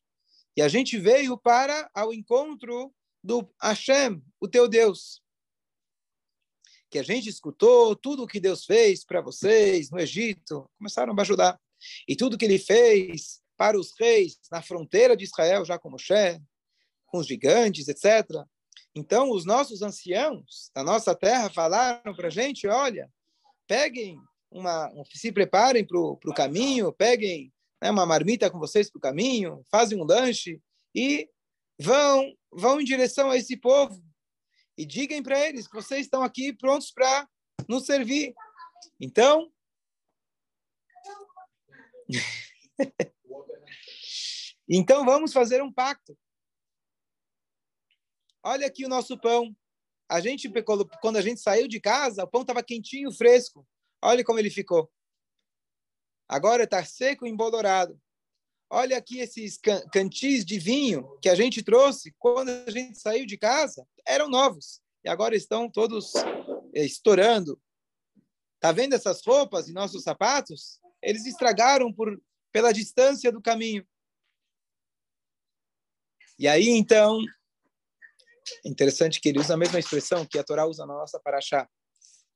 E 0.56 0.62
a 0.62 0.68
gente 0.68 0.98
veio 0.98 1.38
para 1.38 1.90
ao 1.94 2.14
encontro 2.14 2.94
do 3.24 3.50
Hashem, 3.62 4.22
o 4.40 4.48
teu 4.48 4.68
Deus 4.68 5.22
que 6.90 6.98
a 6.98 7.04
gente 7.04 7.30
escutou 7.30 7.96
tudo 7.96 8.24
o 8.24 8.28
que 8.28 8.40
Deus 8.40 8.66
fez 8.66 9.06
para 9.06 9.22
vocês 9.22 9.92
no 9.92 10.00
Egito, 10.00 10.70
começaram 10.78 11.14
a 11.16 11.22
ajudar. 11.22 11.60
E 12.08 12.16
tudo 12.16 12.38
que 12.38 12.46
ele 12.46 12.58
fez 12.58 13.42
para 13.56 13.80
os 13.80 13.94
reis 13.98 14.40
na 14.52 14.62
fronteira 14.62 15.16
de 15.16 15.26
Israel, 15.26 15.64
já 15.64 15.78
com 15.78 15.90
Moshe, 15.90 16.42
com 17.06 17.20
os 17.20 17.28
gigantes, 17.28 17.88
etc. 17.88 18.26
Então, 18.96 19.30
os 19.30 19.46
nossos 19.46 19.82
anciãos 19.82 20.72
da 20.74 20.84
nossa 20.84 21.14
terra 21.14 21.50
falaram 21.50 22.16
para 22.16 22.28
a 22.28 22.32
gente: 22.32 22.68
olha, 22.68 23.12
peguem 23.68 24.18
uma, 24.52 24.92
se 25.14 25.32
preparem 25.32 25.86
para 25.86 26.00
o 26.00 26.34
caminho, 26.36 26.92
peguem 26.92 27.54
né, 27.82 27.92
uma 27.92 28.06
marmita 28.06 28.50
com 28.50 28.60
vocês 28.60 28.90
para 28.90 28.98
o 28.98 29.02
caminho, 29.02 29.66
fazem 29.70 30.00
um 30.00 30.04
lanche 30.04 30.62
e 30.94 31.30
vão, 31.80 32.34
vão 32.52 32.82
em 32.82 32.86
direção 32.86 33.30
a 33.30 33.38
esse 33.38 33.56
povo 33.56 34.04
e 34.78 34.86
digam 34.86 35.22
para 35.22 35.40
eles 35.48 35.68
que 35.68 35.76
vocês 35.76 36.02
estão 36.02 36.24
aqui 36.24 36.54
prontos 36.54 36.92
para 36.92 37.28
nos 37.68 37.86
servir. 37.86 38.34
Então, 39.00 39.52
então 44.68 45.06
vamos 45.06 45.34
fazer 45.34 45.62
um 45.62 45.72
pacto. 45.72 46.18
Olha 48.44 48.66
aqui 48.68 48.86
o 48.86 48.90
nosso 48.90 49.18
pão. 49.20 49.56
A 50.08 50.22
gente 50.22 50.50
quando 51.02 51.18
a 51.18 51.22
gente 51.22 51.40
saiu 51.40 51.68
de 51.68 51.80
casa, 51.80 52.24
o 52.24 52.28
pão 52.28 52.42
estava 52.42 52.64
quentinho, 52.64 53.12
fresco. 53.12 53.68
Olha 54.02 54.24
como 54.24 54.40
ele 54.40 54.50
ficou. 54.50 54.92
Agora 56.28 56.64
está 56.64 56.84
seco 56.84 57.26
e 57.26 57.30
embolorado. 57.30 58.00
Olha 58.70 58.98
aqui 58.98 59.20
esses 59.20 59.58
cantis 59.92 60.46
de 60.46 60.60
vinho 60.60 61.18
que 61.22 61.28
a 61.28 61.34
gente 61.34 61.64
trouxe 61.64 62.14
quando 62.20 62.50
a 62.50 62.70
gente 62.70 63.00
saiu 63.00 63.26
de 63.26 63.36
casa, 63.36 63.88
eram 64.06 64.30
novos 64.30 64.80
e 65.04 65.10
agora 65.10 65.36
estão 65.36 65.70
todos 65.70 66.14
eh, 66.76 66.86
estourando. 66.86 67.60
Tá 68.60 68.72
vendo 68.72 68.94
essas 68.94 69.26
roupas 69.26 69.68
e 69.68 69.74
nossos 69.74 70.04
sapatos? 70.04 70.80
Eles 71.02 71.26
estragaram 71.26 71.92
por 71.92 72.22
pela 72.52 72.72
distância 72.72 73.32
do 73.32 73.42
caminho. 73.42 73.88
E 76.38 76.48
aí 76.48 76.70
então, 76.70 77.20
interessante 78.66 79.20
que 79.20 79.30
ele 79.30 79.40
usa 79.40 79.54
a 79.54 79.58
mesma 79.58 79.80
expressão 79.80 80.26
que 80.26 80.40
a 80.40 80.44
Torá 80.44 80.66
usa 80.66 80.86
na 80.86 80.94
nossa 80.94 81.20
paraxá, 81.20 81.70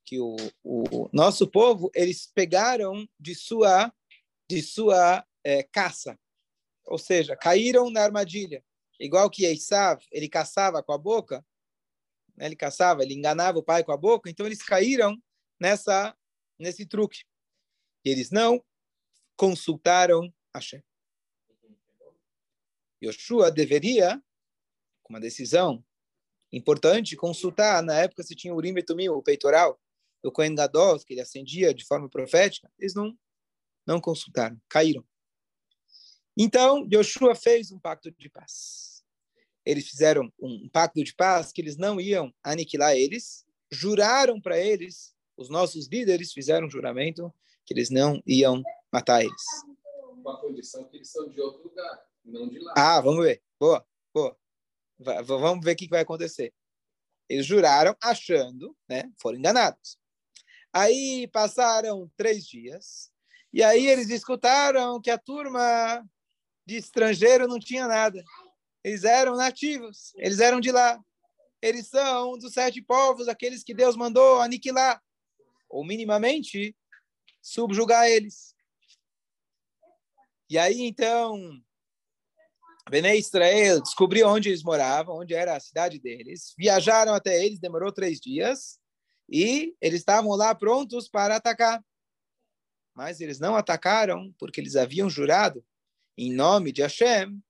que 0.06 0.20
o, 0.20 0.36
o 0.64 1.10
nosso 1.14 1.48
povo 1.48 1.90
eles 1.94 2.30
pegaram 2.34 3.08
de 3.20 3.36
sua 3.36 3.94
de 4.50 4.62
sua 4.62 5.26
é, 5.44 5.64
caça 5.64 6.18
ou 6.86 6.98
seja, 6.98 7.36
caíram 7.36 7.90
na 7.90 8.02
armadilha. 8.02 8.64
Igual 9.00 9.30
que 9.30 9.46
Esav, 9.46 10.04
ele 10.12 10.30
caçava 10.30 10.84
com 10.84 10.94
a 10.94 10.98
boca, 10.98 11.46
né? 12.36 12.46
ele 12.46 12.56
caçava, 12.56 13.04
ele 13.04 13.14
enganava 13.14 13.58
o 13.58 13.64
pai 13.64 13.84
com 13.84 13.92
a 13.92 13.98
boca, 13.98 14.30
então 14.30 14.46
eles 14.46 14.62
caíram 14.62 15.22
nessa 15.60 16.16
nesse 16.60 16.86
truque. 16.86 17.24
E 18.06 18.10
eles 18.10 18.30
não 18.30 18.64
consultaram 19.36 20.34
Hashem. 20.54 20.84
Yoshua 23.04 23.52
deveria, 23.52 24.22
com 25.02 25.14
uma 25.14 25.20
decisão 25.20 25.84
importante, 26.52 27.18
consultar, 27.18 27.82
na 27.82 27.98
época 27.98 28.24
se 28.24 28.36
tinha 28.36 28.54
o 28.54 28.58
Urim 28.58 28.78
e 28.78 28.84
Tumim, 28.84 29.10
o 29.10 29.22
peitoral, 29.22 29.82
o 30.24 30.32
Kohen 30.32 30.56
Gadol, 30.56 31.00
que 31.00 31.14
ele 31.14 31.22
acendia 31.22 31.74
de 31.74 31.86
forma 31.86 32.10
profética, 32.10 32.72
eles 32.80 32.96
não, 32.96 33.18
não 33.86 34.00
consultaram, 34.00 34.60
caíram. 34.70 35.06
Então, 36.38 36.88
Joshua 36.88 37.36
fez 37.36 37.72
um 37.72 37.80
pacto 37.80 38.12
de 38.12 38.30
paz. 38.30 39.04
Eles 39.66 39.88
fizeram 39.88 40.32
um 40.40 40.68
pacto 40.70 41.04
de 41.04 41.14
paz 41.14 41.52
que 41.52 41.62
eles 41.62 41.78
não 41.78 42.00
iam 42.02 42.34
aniquilar 42.44 42.96
eles, 42.96 43.46
juraram 43.72 44.42
para 44.42 44.58
eles, 44.58 45.14
os 45.38 45.50
nossos 45.50 45.88
líderes 45.88 46.34
fizeram 46.34 46.68
um 46.68 46.70
juramento 46.70 47.34
que 47.66 47.74
eles 47.74 47.90
não 47.90 48.22
iam 48.26 48.62
matar 48.92 49.24
eles. 49.24 49.44
Uma 50.18 50.40
condição 50.40 50.84
que 50.86 50.98
eles 50.98 51.10
são 51.10 51.30
de 51.30 51.40
outro 51.40 51.64
lugar, 51.64 52.06
não 52.24 52.48
de 52.48 52.60
lá. 52.60 52.74
Ah, 52.76 53.02
vamos 53.02 53.24
ver. 53.24 53.42
Boa, 53.60 53.86
boa. 54.14 54.38
vamos 55.24 55.64
ver 55.64 55.74
o 55.74 55.76
que 55.76 55.88
vai 55.88 56.02
acontecer. 56.02 56.54
Eles 57.28 57.46
juraram 57.46 57.96
achando, 58.02 58.76
né? 58.88 59.12
Foram 59.18 59.38
enganados. 59.38 59.98
Aí 60.74 61.28
passaram 61.28 62.12
três 62.18 62.46
dias. 62.46 63.12
E 63.54 63.62
aí 63.62 63.88
eles 63.88 64.10
escutaram 64.10 65.00
que 65.00 65.12
a 65.12 65.18
turma 65.18 66.04
de 66.66 66.78
estrangeiro 66.78 67.48
não 67.48 67.60
tinha 67.60 67.88
nada. 67.88 68.24
Eles 68.84 69.04
eram 69.04 69.36
nativos, 69.36 70.12
eles 70.16 70.40
eram 70.40 70.60
de 70.60 70.72
lá. 70.72 71.00
Eles 71.62 71.88
são 71.88 72.38
dos 72.38 72.54
sete 72.54 72.82
povos, 72.82 73.28
aqueles 73.28 73.64
que 73.64 73.74
Deus 73.74 73.96
mandou 73.96 74.42
aniquilar, 74.42 75.02
ou 75.70 75.86
minimamente 75.86 76.76
subjugar 77.42 78.10
eles. 78.10 78.54
E 80.50 80.58
aí, 80.58 80.82
então, 80.82 81.40
Bené 82.90 83.16
Israel 83.16 83.82
descobriu 83.82 84.28
onde 84.28 84.50
eles 84.50 84.64
moravam, 84.64 85.20
onde 85.20 85.34
era 85.34 85.56
a 85.56 85.60
cidade 85.60 86.00
deles, 86.00 86.54
viajaram 86.58 87.14
até 87.14 87.46
eles, 87.46 87.60
demorou 87.60 87.94
três 87.94 88.20
dias, 88.20 88.78
e 89.30 89.76
eles 89.82 90.00
estavam 90.00 90.32
lá 90.32 90.54
prontos 90.54 91.08
para 91.08 91.36
atacar. 91.36 91.84
Mas 92.96 93.22
eles 93.22 93.40
não 93.40 93.56
atacaram 93.56 94.34
porque 94.38 94.62
eles 94.62 94.76
haviam 94.76 95.10
jurado 95.10 95.66
em 96.18 96.32
nome 96.32 96.72
de 96.72 96.82
Hashem, 96.82 97.42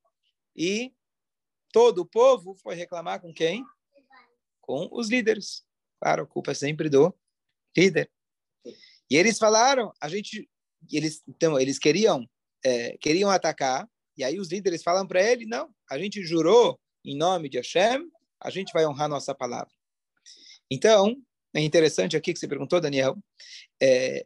e 0.56 0.94
todo 1.72 2.00
o 2.00 2.06
povo 2.06 2.56
foi 2.56 2.76
reclamar 2.76 3.20
com 3.20 3.34
quem? 3.34 3.66
Com 4.62 4.88
os 4.92 5.10
líderes. 5.10 5.66
Claro, 6.02 6.24
a 6.24 6.28
culpa 6.28 6.52
é 6.52 6.56
sempre 6.56 6.90
do 6.90 7.14
líder. 7.76 8.10
E 9.10 9.16
eles 9.16 9.38
falaram, 9.38 9.92
a 10.00 10.08
gente, 10.08 10.50
eles, 10.92 11.24
então, 11.28 11.60
eles 11.60 11.78
queriam, 11.78 12.30
é, 12.64 12.98
queriam 12.98 13.30
atacar, 13.30 13.90
e 14.16 14.24
aí 14.24 14.40
os 14.40 14.50
líderes 14.50 14.84
falam 14.84 15.08
para 15.08 15.22
ele, 15.22 15.46
não, 15.46 15.74
a 15.90 15.98
gente 15.98 16.24
jurou 16.24 16.80
em 17.04 17.18
nome 17.18 17.50
de 17.50 17.58
Hashem, 17.58 18.10
a 18.40 18.50
gente 18.50 18.72
vai 18.72 18.86
honrar 18.86 19.10
nossa 19.10 19.34
palavra. 19.36 19.74
Então, 20.70 21.18
é 21.54 21.62
interessante 21.62 22.18
aqui 22.18 22.34
que 22.34 22.40
você 22.40 22.48
perguntou, 22.48 22.82
Daniel, 22.82 23.18
é, 23.82 24.26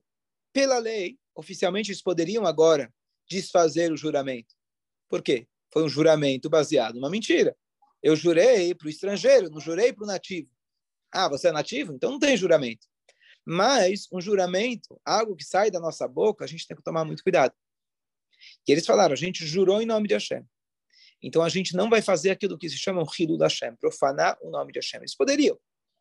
pela 0.54 0.78
lei, 0.80 1.18
oficialmente 1.36 1.92
eles 1.92 2.02
poderiam 2.02 2.46
agora 2.46 2.94
desfazer 3.30 3.92
o 3.92 3.98
juramento. 3.98 4.56
Por 5.10 5.22
quê? 5.22 5.48
Foi 5.72 5.84
um 5.84 5.90
juramento 5.90 6.50
baseado 6.50 6.96
numa 6.96 7.10
mentira. 7.10 7.56
Eu 8.02 8.16
jurei 8.16 8.74
para 8.74 8.88
o 8.88 8.90
estrangeiro, 8.90 9.50
não 9.50 9.60
jurei 9.60 9.92
para 9.92 10.04
o 10.04 10.08
nativo. 10.08 10.50
Ah, 11.12 11.28
você 11.28 11.50
é 11.50 11.52
nativo? 11.52 11.94
Então 11.94 12.12
não 12.12 12.20
tem 12.20 12.38
juramento. 12.38 12.88
Mas 13.46 14.08
um 14.12 14.20
juramento, 14.20 15.00
algo 15.06 15.36
que 15.36 15.44
sai 15.44 15.72
da 15.72 15.80
nossa 15.80 16.08
boca, 16.08 16.44
a 16.44 16.48
gente 16.48 16.68
tem 16.68 16.76
que 16.76 16.84
tomar 16.84 17.06
muito 17.06 17.24
cuidado. 17.24 17.54
E 18.68 18.72
eles 18.72 18.86
falaram, 18.86 19.14
a 19.14 19.18
gente 19.18 19.46
jurou 19.46 19.82
em 19.82 19.86
nome 19.86 20.08
de 20.08 20.14
Hashem. 20.14 20.46
Então 21.22 21.42
a 21.42 21.50
gente 21.50 21.76
não 21.76 21.90
vai 21.90 22.02
fazer 22.02 22.32
aquilo 22.32 22.58
que 22.58 22.70
se 22.70 22.78
chama 22.78 23.02
o 23.02 23.08
Hidu 23.20 23.38
da 23.38 23.46
Hashem, 23.46 23.76
profanar 23.78 24.38
o 24.42 24.50
nome 24.50 24.72
de 24.72 24.80
Hashem. 24.80 25.00
Eles 25.00 25.16
poderiam. 25.16 25.58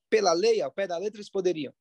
Pela 0.09 0.33
lei, 0.33 0.61
ao 0.61 0.71
pé 0.71 0.87
da 0.87 0.97
letra, 0.99 1.19
eles 1.19 1.31
poderiam. 1.31 1.75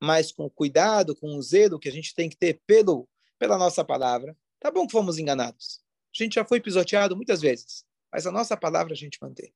Mas 0.00 0.32
com 0.32 0.44
o 0.46 0.50
cuidado, 0.50 1.14
com 1.14 1.36
o 1.36 1.42
zelo 1.42 1.78
que 1.78 1.88
a 1.88 1.92
gente 1.92 2.14
tem 2.14 2.28
que 2.28 2.36
ter 2.36 2.60
pelo, 2.66 3.08
pela 3.38 3.58
nossa 3.58 3.84
palavra, 3.84 4.36
tá 4.60 4.70
bom 4.70 4.86
que 4.86 4.92
fomos 4.92 5.18
enganados. 5.18 5.84
A 6.14 6.22
gente 6.22 6.34
já 6.34 6.44
foi 6.44 6.60
pisoteado 6.60 7.16
muitas 7.16 7.40
vezes, 7.40 7.84
mas 8.10 8.26
a 8.26 8.32
nossa 8.32 8.56
palavra 8.56 8.94
a 8.94 8.96
gente 8.96 9.18
mantém. 9.20 9.52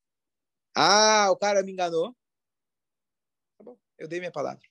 Ah, 0.75 1.29
o 1.31 1.37
cara 1.37 1.63
me 1.63 1.73
enganou. 1.73 2.15
Tá 3.57 3.65
bom, 3.65 3.79
eu 3.99 4.07
dei 4.07 4.19
minha 4.19 4.33
palavra. 4.33 4.63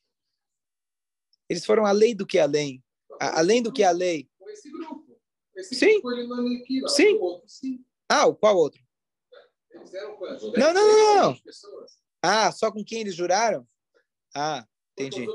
Eles 1.48 1.66
foram 1.66 1.86
além 1.86 2.16
do 2.16 2.28
que 2.28 2.38
além. 2.38 2.84
Além 3.20 3.62
do 3.62 3.74
que 3.74 3.84
a 3.84 3.92
lei. 3.92 4.30
Esse 4.48 4.70
grupo. 4.72 5.20
Esse 5.56 5.76
sim. 5.76 6.02
Grupo, 6.02 6.90
sim. 6.90 7.16
O 7.16 7.22
outro, 7.22 7.50
sim. 7.50 7.86
Ah, 8.08 8.28
o 8.28 8.36
qual 8.36 8.56
outro? 8.56 8.82
Eles 9.72 9.94
eram 9.94 10.16
quantos? 10.16 10.54
Não, 10.54 10.74
não, 10.74 10.88
não, 10.88 11.16
não. 11.24 11.40
Ah, 12.22 12.52
só 12.52 12.72
com 12.72 12.84
quem 12.84 13.02
eles 13.02 13.16
juraram? 13.16 13.68
Ah, 14.36 14.66
entendi. 14.98 15.26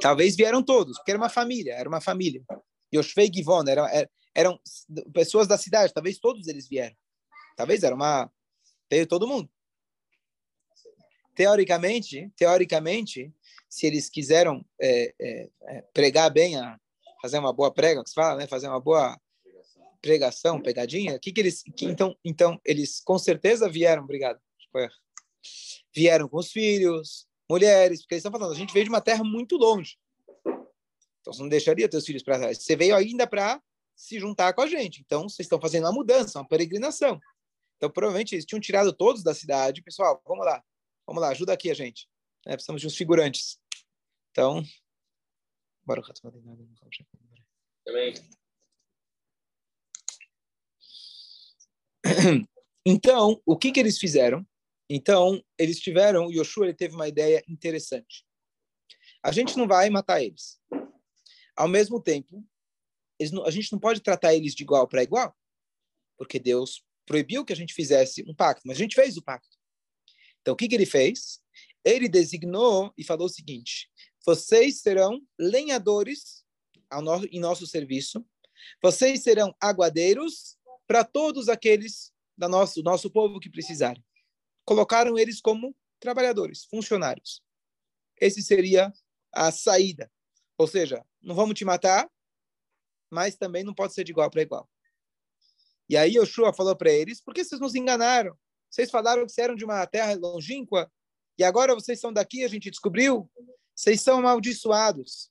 Talvez 0.00 0.36
vieram 0.36 0.62
todos, 0.62 0.96
porque 0.96 1.10
era 1.10 1.18
uma 1.18 1.28
família, 1.28 1.74
era 1.74 1.88
uma 1.88 2.00
família. 2.00 2.42
Yoshvei 2.94 3.30
Givon 3.32 3.64
eram, 3.68 3.86
eram 4.34 4.60
pessoas 5.12 5.46
da 5.46 5.58
cidade, 5.58 5.92
talvez 5.92 6.18
todos 6.18 6.48
eles 6.48 6.68
vieram. 6.68 6.96
Talvez 7.56 7.82
era 7.82 7.94
uma 7.94 8.30
veio 8.90 9.06
todo 9.06 9.26
mundo. 9.26 9.50
Teoricamente, 11.34 12.30
teoricamente, 12.36 13.34
se 13.68 13.86
eles 13.86 14.08
quiseram 14.08 14.64
é, 14.80 15.12
é, 15.20 15.50
é, 15.62 15.82
pregar 15.92 16.30
bem, 16.30 16.56
a, 16.56 16.78
fazer 17.20 17.38
uma 17.38 17.52
boa 17.52 17.72
prega, 17.72 18.02
que 18.04 18.10
se 18.10 18.14
fala, 18.14 18.36
né? 18.36 18.46
Fazer 18.46 18.68
uma 18.68 18.80
boa 18.80 19.18
pregação, 20.00 20.60
pegadinha, 20.60 21.18
que 21.18 21.32
que 21.32 21.40
eles, 21.40 21.62
que, 21.62 21.86
então, 21.86 22.14
então 22.22 22.60
eles 22.64 23.00
com 23.00 23.18
certeza 23.18 23.68
vieram, 23.68 24.04
obrigado, 24.04 24.38
vieram 25.94 26.28
com 26.28 26.38
os 26.38 26.50
filhos, 26.50 27.26
mulheres, 27.48 28.00
porque 28.00 28.14
eles 28.14 28.24
estão 28.24 28.32
falando, 28.32 28.52
a 28.52 28.58
gente 28.58 28.72
veio 28.72 28.84
de 28.84 28.90
uma 28.90 29.00
terra 29.00 29.22
muito 29.22 29.56
longe, 29.56 29.96
então 31.20 31.32
você 31.32 31.42
não 31.42 31.48
deixaria 31.48 31.88
teus 31.88 32.04
filhos 32.04 32.22
para 32.22 32.38
trás, 32.38 32.62
você 32.62 32.76
veio 32.76 32.94
ainda 32.96 33.26
para 33.26 33.62
se 33.96 34.18
juntar 34.18 34.52
com 34.52 34.62
a 34.62 34.66
gente, 34.66 35.00
então 35.00 35.28
vocês 35.28 35.46
estão 35.46 35.60
fazendo 35.60 35.84
uma 35.84 35.92
mudança, 35.92 36.38
uma 36.38 36.48
peregrinação, 36.48 37.20
então 37.76 37.90
provavelmente 37.90 38.34
eles 38.34 38.44
tinham 38.44 38.60
tirado 38.60 38.92
todos 38.92 39.22
da 39.22 39.34
cidade, 39.34 39.82
pessoal, 39.82 40.22
vamos 40.26 40.44
lá, 40.44 40.62
vamos 41.06 41.22
lá, 41.22 41.28
ajuda 41.28 41.52
aqui 41.52 41.70
a 41.70 41.74
gente, 41.74 42.08
né? 42.46 42.54
precisamos 42.54 42.80
de 42.80 42.86
uns 42.86 42.96
figurantes, 42.96 43.58
então, 44.32 44.62
bora 45.84 46.02
também. 47.84 48.14
Então, 52.86 53.40
o 53.46 53.56
que, 53.56 53.72
que 53.72 53.80
eles 53.80 53.98
fizeram? 53.98 54.46
Então, 54.88 55.42
eles 55.58 55.80
tiveram, 55.80 56.30
Yoshua 56.30 56.66
ele 56.66 56.74
teve 56.74 56.94
uma 56.94 57.08
ideia 57.08 57.42
interessante. 57.48 58.24
A 59.22 59.32
gente 59.32 59.56
não 59.56 59.66
vai 59.66 59.88
matar 59.88 60.22
eles. 60.22 60.60
Ao 61.56 61.68
mesmo 61.68 62.00
tempo, 62.00 62.44
não, 63.32 63.44
a 63.46 63.50
gente 63.50 63.72
não 63.72 63.78
pode 63.78 64.00
tratar 64.00 64.34
eles 64.34 64.54
de 64.54 64.62
igual 64.62 64.86
para 64.86 65.02
igual, 65.02 65.34
porque 66.18 66.38
Deus 66.38 66.84
proibiu 67.06 67.44
que 67.44 67.52
a 67.52 67.56
gente 67.56 67.72
fizesse 67.72 68.24
um 68.28 68.34
pacto, 68.34 68.62
mas 68.66 68.76
a 68.76 68.80
gente 68.80 68.94
fez 68.94 69.16
o 69.16 69.22
pacto. 69.22 69.56
Então, 70.40 70.54
o 70.54 70.56
que, 70.56 70.68
que 70.68 70.74
ele 70.74 70.86
fez? 70.86 71.40
Ele 71.84 72.08
designou 72.08 72.92
e 72.98 73.04
falou 73.04 73.26
o 73.26 73.30
seguinte: 73.30 73.90
vocês 74.26 74.80
serão 74.80 75.20
lenhadores 75.38 76.44
em 77.30 77.40
nosso 77.40 77.66
serviço, 77.66 78.24
vocês 78.82 79.22
serão 79.22 79.54
aguadeiros 79.60 80.58
para 80.86 81.04
todos 81.04 81.48
aqueles 81.48 82.12
do 82.36 82.48
nosso, 82.48 82.82
nosso 82.82 83.10
povo 83.10 83.40
que 83.40 83.50
precisarem. 83.50 84.04
Colocaram 84.64 85.18
eles 85.18 85.40
como 85.40 85.74
trabalhadores, 86.00 86.64
funcionários. 86.64 87.42
Esse 88.20 88.42
seria 88.42 88.92
a 89.32 89.50
saída. 89.50 90.10
Ou 90.56 90.66
seja, 90.66 91.04
não 91.20 91.34
vamos 91.34 91.54
te 91.54 91.64
matar, 91.64 92.10
mas 93.10 93.36
também 93.36 93.64
não 93.64 93.74
pode 93.74 93.94
ser 93.94 94.04
de 94.04 94.12
igual 94.12 94.30
para 94.30 94.42
igual. 94.42 94.68
E 95.88 95.96
aí 95.96 96.16
Yoshua 96.16 96.52
falou 96.52 96.74
para 96.74 96.90
eles, 96.90 97.20
por 97.20 97.34
que 97.34 97.44
vocês 97.44 97.60
nos 97.60 97.74
enganaram? 97.74 98.36
Vocês 98.70 98.90
falaram 98.90 99.24
que 99.26 99.32
vocês 99.32 99.44
eram 99.44 99.54
de 99.54 99.64
uma 99.64 99.86
terra 99.86 100.14
longínqua, 100.14 100.90
e 101.38 101.44
agora 101.44 101.74
vocês 101.74 102.00
são 102.00 102.12
daqui, 102.12 102.44
a 102.44 102.48
gente 102.48 102.70
descobriu. 102.70 103.30
Vocês 103.74 104.00
são 104.00 104.18
amaldiçoados. 104.18 105.30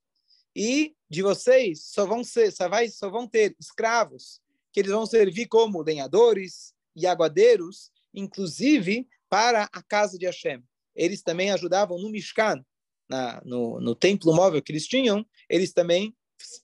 E 0.55 0.95
de 1.09 1.21
vocês 1.21 1.85
só 1.85 2.05
vão, 2.05 2.23
ser, 2.23 2.51
só, 2.51 2.69
vai, 2.69 2.89
só 2.89 3.09
vão 3.09 3.27
ter 3.27 3.55
escravos 3.59 4.41
que 4.71 4.79
eles 4.79 4.91
vão 4.91 5.05
servir 5.05 5.47
como 5.47 5.81
lenhadores 5.81 6.73
e 6.95 7.07
aguadeiros, 7.07 7.91
inclusive 8.13 9.07
para 9.33 9.67
a 9.73 9.81
casa 9.81 10.15
de 10.15 10.27
Hashem. 10.27 10.63
Eles 10.95 11.23
também 11.23 11.49
ajudavam 11.49 11.97
no 11.97 12.07
Mishkan, 12.07 12.63
na, 13.09 13.41
no, 13.43 13.79
no 13.79 13.95
templo 13.95 14.31
móvel 14.31 14.61
que 14.61 14.71
eles 14.71 14.85
tinham, 14.85 15.25
eles 15.49 15.73
também 15.73 16.15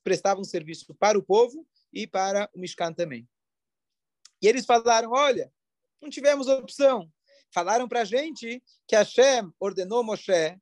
prestavam 0.04 0.44
serviço 0.44 0.94
para 1.00 1.18
o 1.18 1.24
povo 1.24 1.68
e 1.92 2.06
para 2.06 2.48
o 2.54 2.60
Mishkan 2.60 2.94
também. 2.94 3.28
E 4.40 4.48
eles 4.48 4.68
falaram: 4.68 5.10
olha, 5.14 5.52
não 6.00 6.12
tivemos 6.12 6.48
opção. 6.48 7.12
Falaram 7.52 7.88
para 7.88 8.02
a 8.02 8.06
gente 8.06 8.62
que 8.88 8.96
Hashem 8.96 9.52
ordenou 9.60 10.04
Moshe 10.04 10.56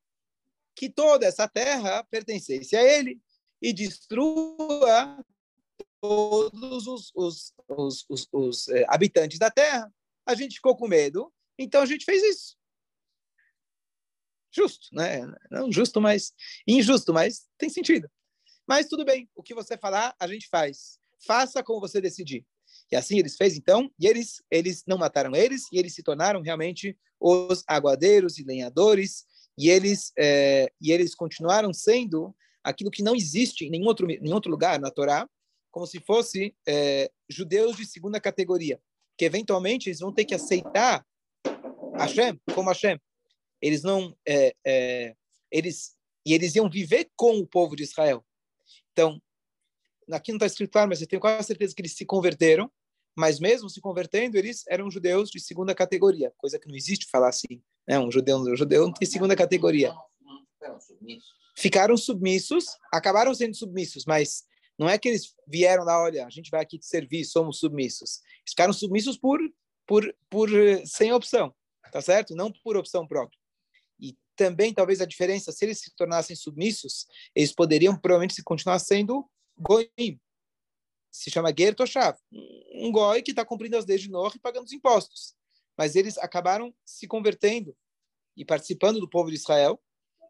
que 0.73 0.89
toda 0.89 1.25
essa 1.25 1.45
terra 1.45 2.05
pertencesse 2.05 2.77
a 2.77 2.81
ele 2.81 3.19
e 3.61 3.73
destrua 3.73 5.25
todos 5.99 6.87
os, 6.87 7.11
os, 7.13 7.53
os, 7.67 8.27
os, 8.31 8.67
é, 8.69 8.85
habitantes 8.87 9.37
da 9.37 9.51
Terra. 9.51 9.93
A 10.25 10.35
gente 10.35 10.55
ficou 10.55 10.77
com 10.77 10.87
medo, 10.87 11.33
então 11.57 11.81
a 11.81 11.85
gente 11.85 12.05
fez 12.05 12.23
isso. 12.23 12.57
Justo, 14.51 14.87
né? 14.91 15.21
Não 15.51 15.71
justo, 15.71 16.01
mas 16.01 16.33
injusto, 16.67 17.13
mas 17.13 17.47
tem 17.57 17.69
sentido. 17.69 18.09
Mas 18.67 18.87
tudo 18.87 19.05
bem, 19.05 19.29
o 19.35 19.43
que 19.43 19.53
você 19.53 19.77
falar, 19.77 20.15
a 20.19 20.27
gente 20.27 20.47
faz. 20.49 20.99
Faça 21.25 21.63
como 21.63 21.79
você 21.79 22.01
decidir. 22.01 22.45
E 22.91 22.95
assim 22.95 23.19
eles 23.19 23.35
fez 23.35 23.55
então, 23.55 23.91
e 23.99 24.07
eles 24.07 24.41
eles 24.49 24.83
não 24.87 24.97
mataram 24.97 25.35
eles, 25.35 25.63
e 25.71 25.77
eles 25.77 25.93
se 25.93 26.03
tornaram 26.03 26.41
realmente 26.41 26.97
os 27.19 27.63
aguadeiros 27.67 28.37
e 28.37 28.43
lenhadores, 28.43 29.25
e 29.57 29.69
eles 29.69 30.11
é, 30.17 30.71
e 30.81 30.91
eles 30.91 31.15
continuaram 31.15 31.73
sendo 31.73 32.35
aquilo 32.63 32.91
que 32.91 33.03
não 33.03 33.15
existe 33.15 33.65
em 33.65 33.69
nenhum 33.69 33.87
outro 33.87 34.09
em 34.09 34.33
outro 34.33 34.51
lugar 34.51 34.79
na 34.79 34.91
Torá, 34.91 35.27
como 35.71 35.85
se 35.85 35.99
fosse 35.99 36.55
é, 36.67 37.11
judeus 37.29 37.75
de 37.77 37.85
segunda 37.85 38.19
categoria, 38.19 38.79
que 39.17 39.25
eventualmente 39.25 39.89
eles 39.89 39.99
vão 39.99 40.13
ter 40.13 40.25
que 40.25 40.35
aceitar 40.35 41.05
Hashem 41.97 42.39
como 42.53 42.69
Hashem. 42.69 42.99
Eles 43.61 43.83
não, 43.83 44.15
é, 44.27 44.55
é, 44.65 45.15
eles 45.51 45.97
e 46.27 46.33
eles 46.33 46.55
iam 46.55 46.69
viver 46.69 47.09
com 47.15 47.37
o 47.39 47.47
povo 47.47 47.73
de 47.73 47.83
Israel. 47.83 48.21
Então, 48.91 49.21
aqui 50.11 50.31
não 50.31 50.35
está 50.35 50.45
escrito 50.45 50.71
claro, 50.71 50.89
mas 50.89 51.01
eu 51.01 51.07
tenho 51.07 51.21
quase 51.21 51.47
certeza 51.47 51.73
que 51.73 51.81
eles 51.81 51.95
se 51.95 52.05
converteram, 52.05 52.69
mas 53.15 53.39
mesmo 53.39 53.69
se 53.69 53.79
convertendo, 53.79 54.37
eles 54.37 54.65
eram 54.67 54.91
judeus 54.91 55.29
de 55.29 55.39
segunda 55.39 55.73
categoria, 55.73 56.33
coisa 56.37 56.59
que 56.59 56.67
não 56.67 56.75
existe 56.75 57.07
falar 57.09 57.29
assim. 57.29 57.61
Né? 57.87 57.97
Um 57.97 58.11
judeu, 58.11 58.37
um 58.37 58.55
judeu 58.57 58.83
não 58.83 58.93
tem 58.93 59.07
segunda 59.07 59.37
categoria. 59.37 59.95
Ficaram 61.55 61.95
submissos, 61.95 62.65
acabaram 62.91 63.33
sendo 63.33 63.55
submissos, 63.55 64.03
mas 64.05 64.43
não 64.77 64.89
é 64.89 64.97
que 64.97 65.07
eles 65.07 65.33
vieram 65.47 65.85
lá, 65.85 66.03
olha, 66.03 66.25
a 66.25 66.29
gente 66.29 66.51
vai 66.51 66.61
aqui 66.61 66.77
te 66.77 66.85
servir, 66.85 67.23
somos 67.23 67.59
submissos. 67.59 68.19
Eles 68.39 68.49
ficaram 68.49 68.73
submissos 68.73 69.17
por, 69.17 69.39
por, 69.87 70.13
por 70.29 70.49
sem 70.85 71.13
opção, 71.13 71.55
tá 71.91 72.01
certo? 72.01 72.35
Não 72.35 72.51
por 72.51 72.77
opção 72.77 73.07
própria. 73.07 73.37
E 73.99 74.15
também, 74.35 74.73
talvez, 74.73 75.01
a 75.01 75.05
diferença, 75.05 75.51
se 75.51 75.65
eles 75.65 75.79
se 75.79 75.95
tornassem 75.95 76.35
submissos, 76.35 77.07
eles 77.35 77.53
poderiam 77.53 77.97
provavelmente 77.97 78.35
se 78.35 78.43
continuar 78.43 78.79
sendo 78.79 79.29
goim. 79.57 80.19
Se 81.11 81.31
chama 81.31 81.53
ger 81.57 81.73
toshav, 81.73 82.17
um 82.73 82.91
goi 82.91 83.21
que 83.21 83.31
está 83.31 83.43
cumprindo 83.43 83.77
as 83.77 83.85
leis 83.85 84.01
de 84.01 84.09
Noah 84.09 84.35
e 84.35 84.39
pagando 84.39 84.65
os 84.65 84.73
impostos. 84.73 85.35
Mas 85.75 85.95
eles 85.95 86.17
acabaram 86.17 86.73
se 86.85 87.07
convertendo 87.07 87.75
e 88.35 88.45
participando 88.45 88.99
do 88.99 89.09
povo 89.09 89.29
de 89.29 89.35
Israel, 89.35 89.81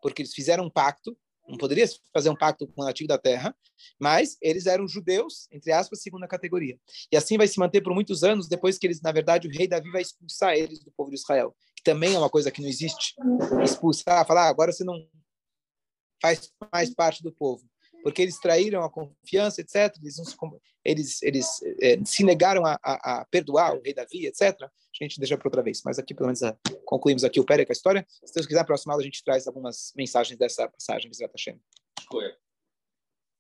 porque 0.02 0.22
eles 0.22 0.34
fizeram 0.34 0.65
um 0.65 0.70
pacto 0.70 1.17
não 1.47 1.57
poderia 1.57 1.86
fazer 2.13 2.29
um 2.29 2.36
pacto 2.36 2.67
com 2.67 2.81
o 2.81 2.86
nativo 2.86 3.07
da 3.07 3.17
terra, 3.17 3.55
mas 3.99 4.38
eles 4.41 4.65
eram 4.65 4.88
judeus, 4.88 5.47
entre 5.51 5.71
aspas, 5.71 6.01
segunda 6.01 6.27
categoria. 6.27 6.77
E 7.12 7.17
assim 7.17 7.38
vai 7.38 7.47
se 7.47 7.60
manter 7.60 7.81
por 7.81 7.93
muitos 7.93 8.23
anos, 8.23 8.47
depois 8.47 8.77
que 8.77 8.88
eles, 8.88 9.01
na 9.01 9.12
verdade, 9.12 9.47
o 9.47 9.51
rei 9.51 9.67
Davi 9.67 9.89
vai 9.91 10.01
expulsar 10.01 10.55
eles 10.55 10.79
do 10.79 10.91
povo 10.91 11.10
de 11.10 11.15
Israel, 11.15 11.55
que 11.75 11.83
também 11.83 12.15
é 12.15 12.17
uma 12.17 12.29
coisa 12.29 12.51
que 12.51 12.62
não 12.62 12.67
existe. 12.67 13.15
Expulsar, 13.63 14.25
falar, 14.25 14.45
ah, 14.45 14.49
agora 14.49 14.71
você 14.71 14.83
não 14.83 15.07
faz 16.21 16.51
mais 16.71 16.93
parte 16.93 17.23
do 17.23 17.31
povo. 17.31 17.63
Porque 18.03 18.21
eles 18.21 18.39
traíram 18.39 18.83
a 18.83 18.89
confiança, 18.89 19.62
etc. 19.62 19.95
Eles, 20.01 20.15
se, 20.15 20.36
eles, 20.83 21.21
eles 21.21 21.47
é, 21.81 21.97
se 22.05 22.23
negaram 22.23 22.65
a, 22.65 22.79
a, 22.83 23.21
a, 23.21 23.25
perdoar 23.25 23.75
o 23.75 23.81
rei 23.81 23.93
Davi, 23.93 24.25
etc. 24.25 24.63
A 24.63 25.03
gente 25.03 25.19
deixa 25.19 25.38
para 25.38 25.47
outra 25.47 25.62
vez. 25.62 25.81
Mas 25.83 25.99
aqui, 25.99 26.13
pelo 26.13 26.27
menos, 26.27 26.41
a, 26.43 26.57
concluímos 26.86 27.23
aqui 27.23 27.39
o 27.39 27.45
Pérez 27.45 27.65
com 27.65 27.71
a 27.71 27.73
história. 27.73 28.05
Se 28.23 28.33
Deus 28.33 28.45
quiser, 28.45 28.65
aula 28.65 29.01
a 29.01 29.05
gente 29.05 29.23
traz 29.23 29.47
algumas 29.47 29.91
mensagens 29.95 30.38
dessa 30.38 30.69
passagem 30.69 31.12
de 31.12 31.25
Hashem. 31.25 31.60
Escolha. 31.99 32.46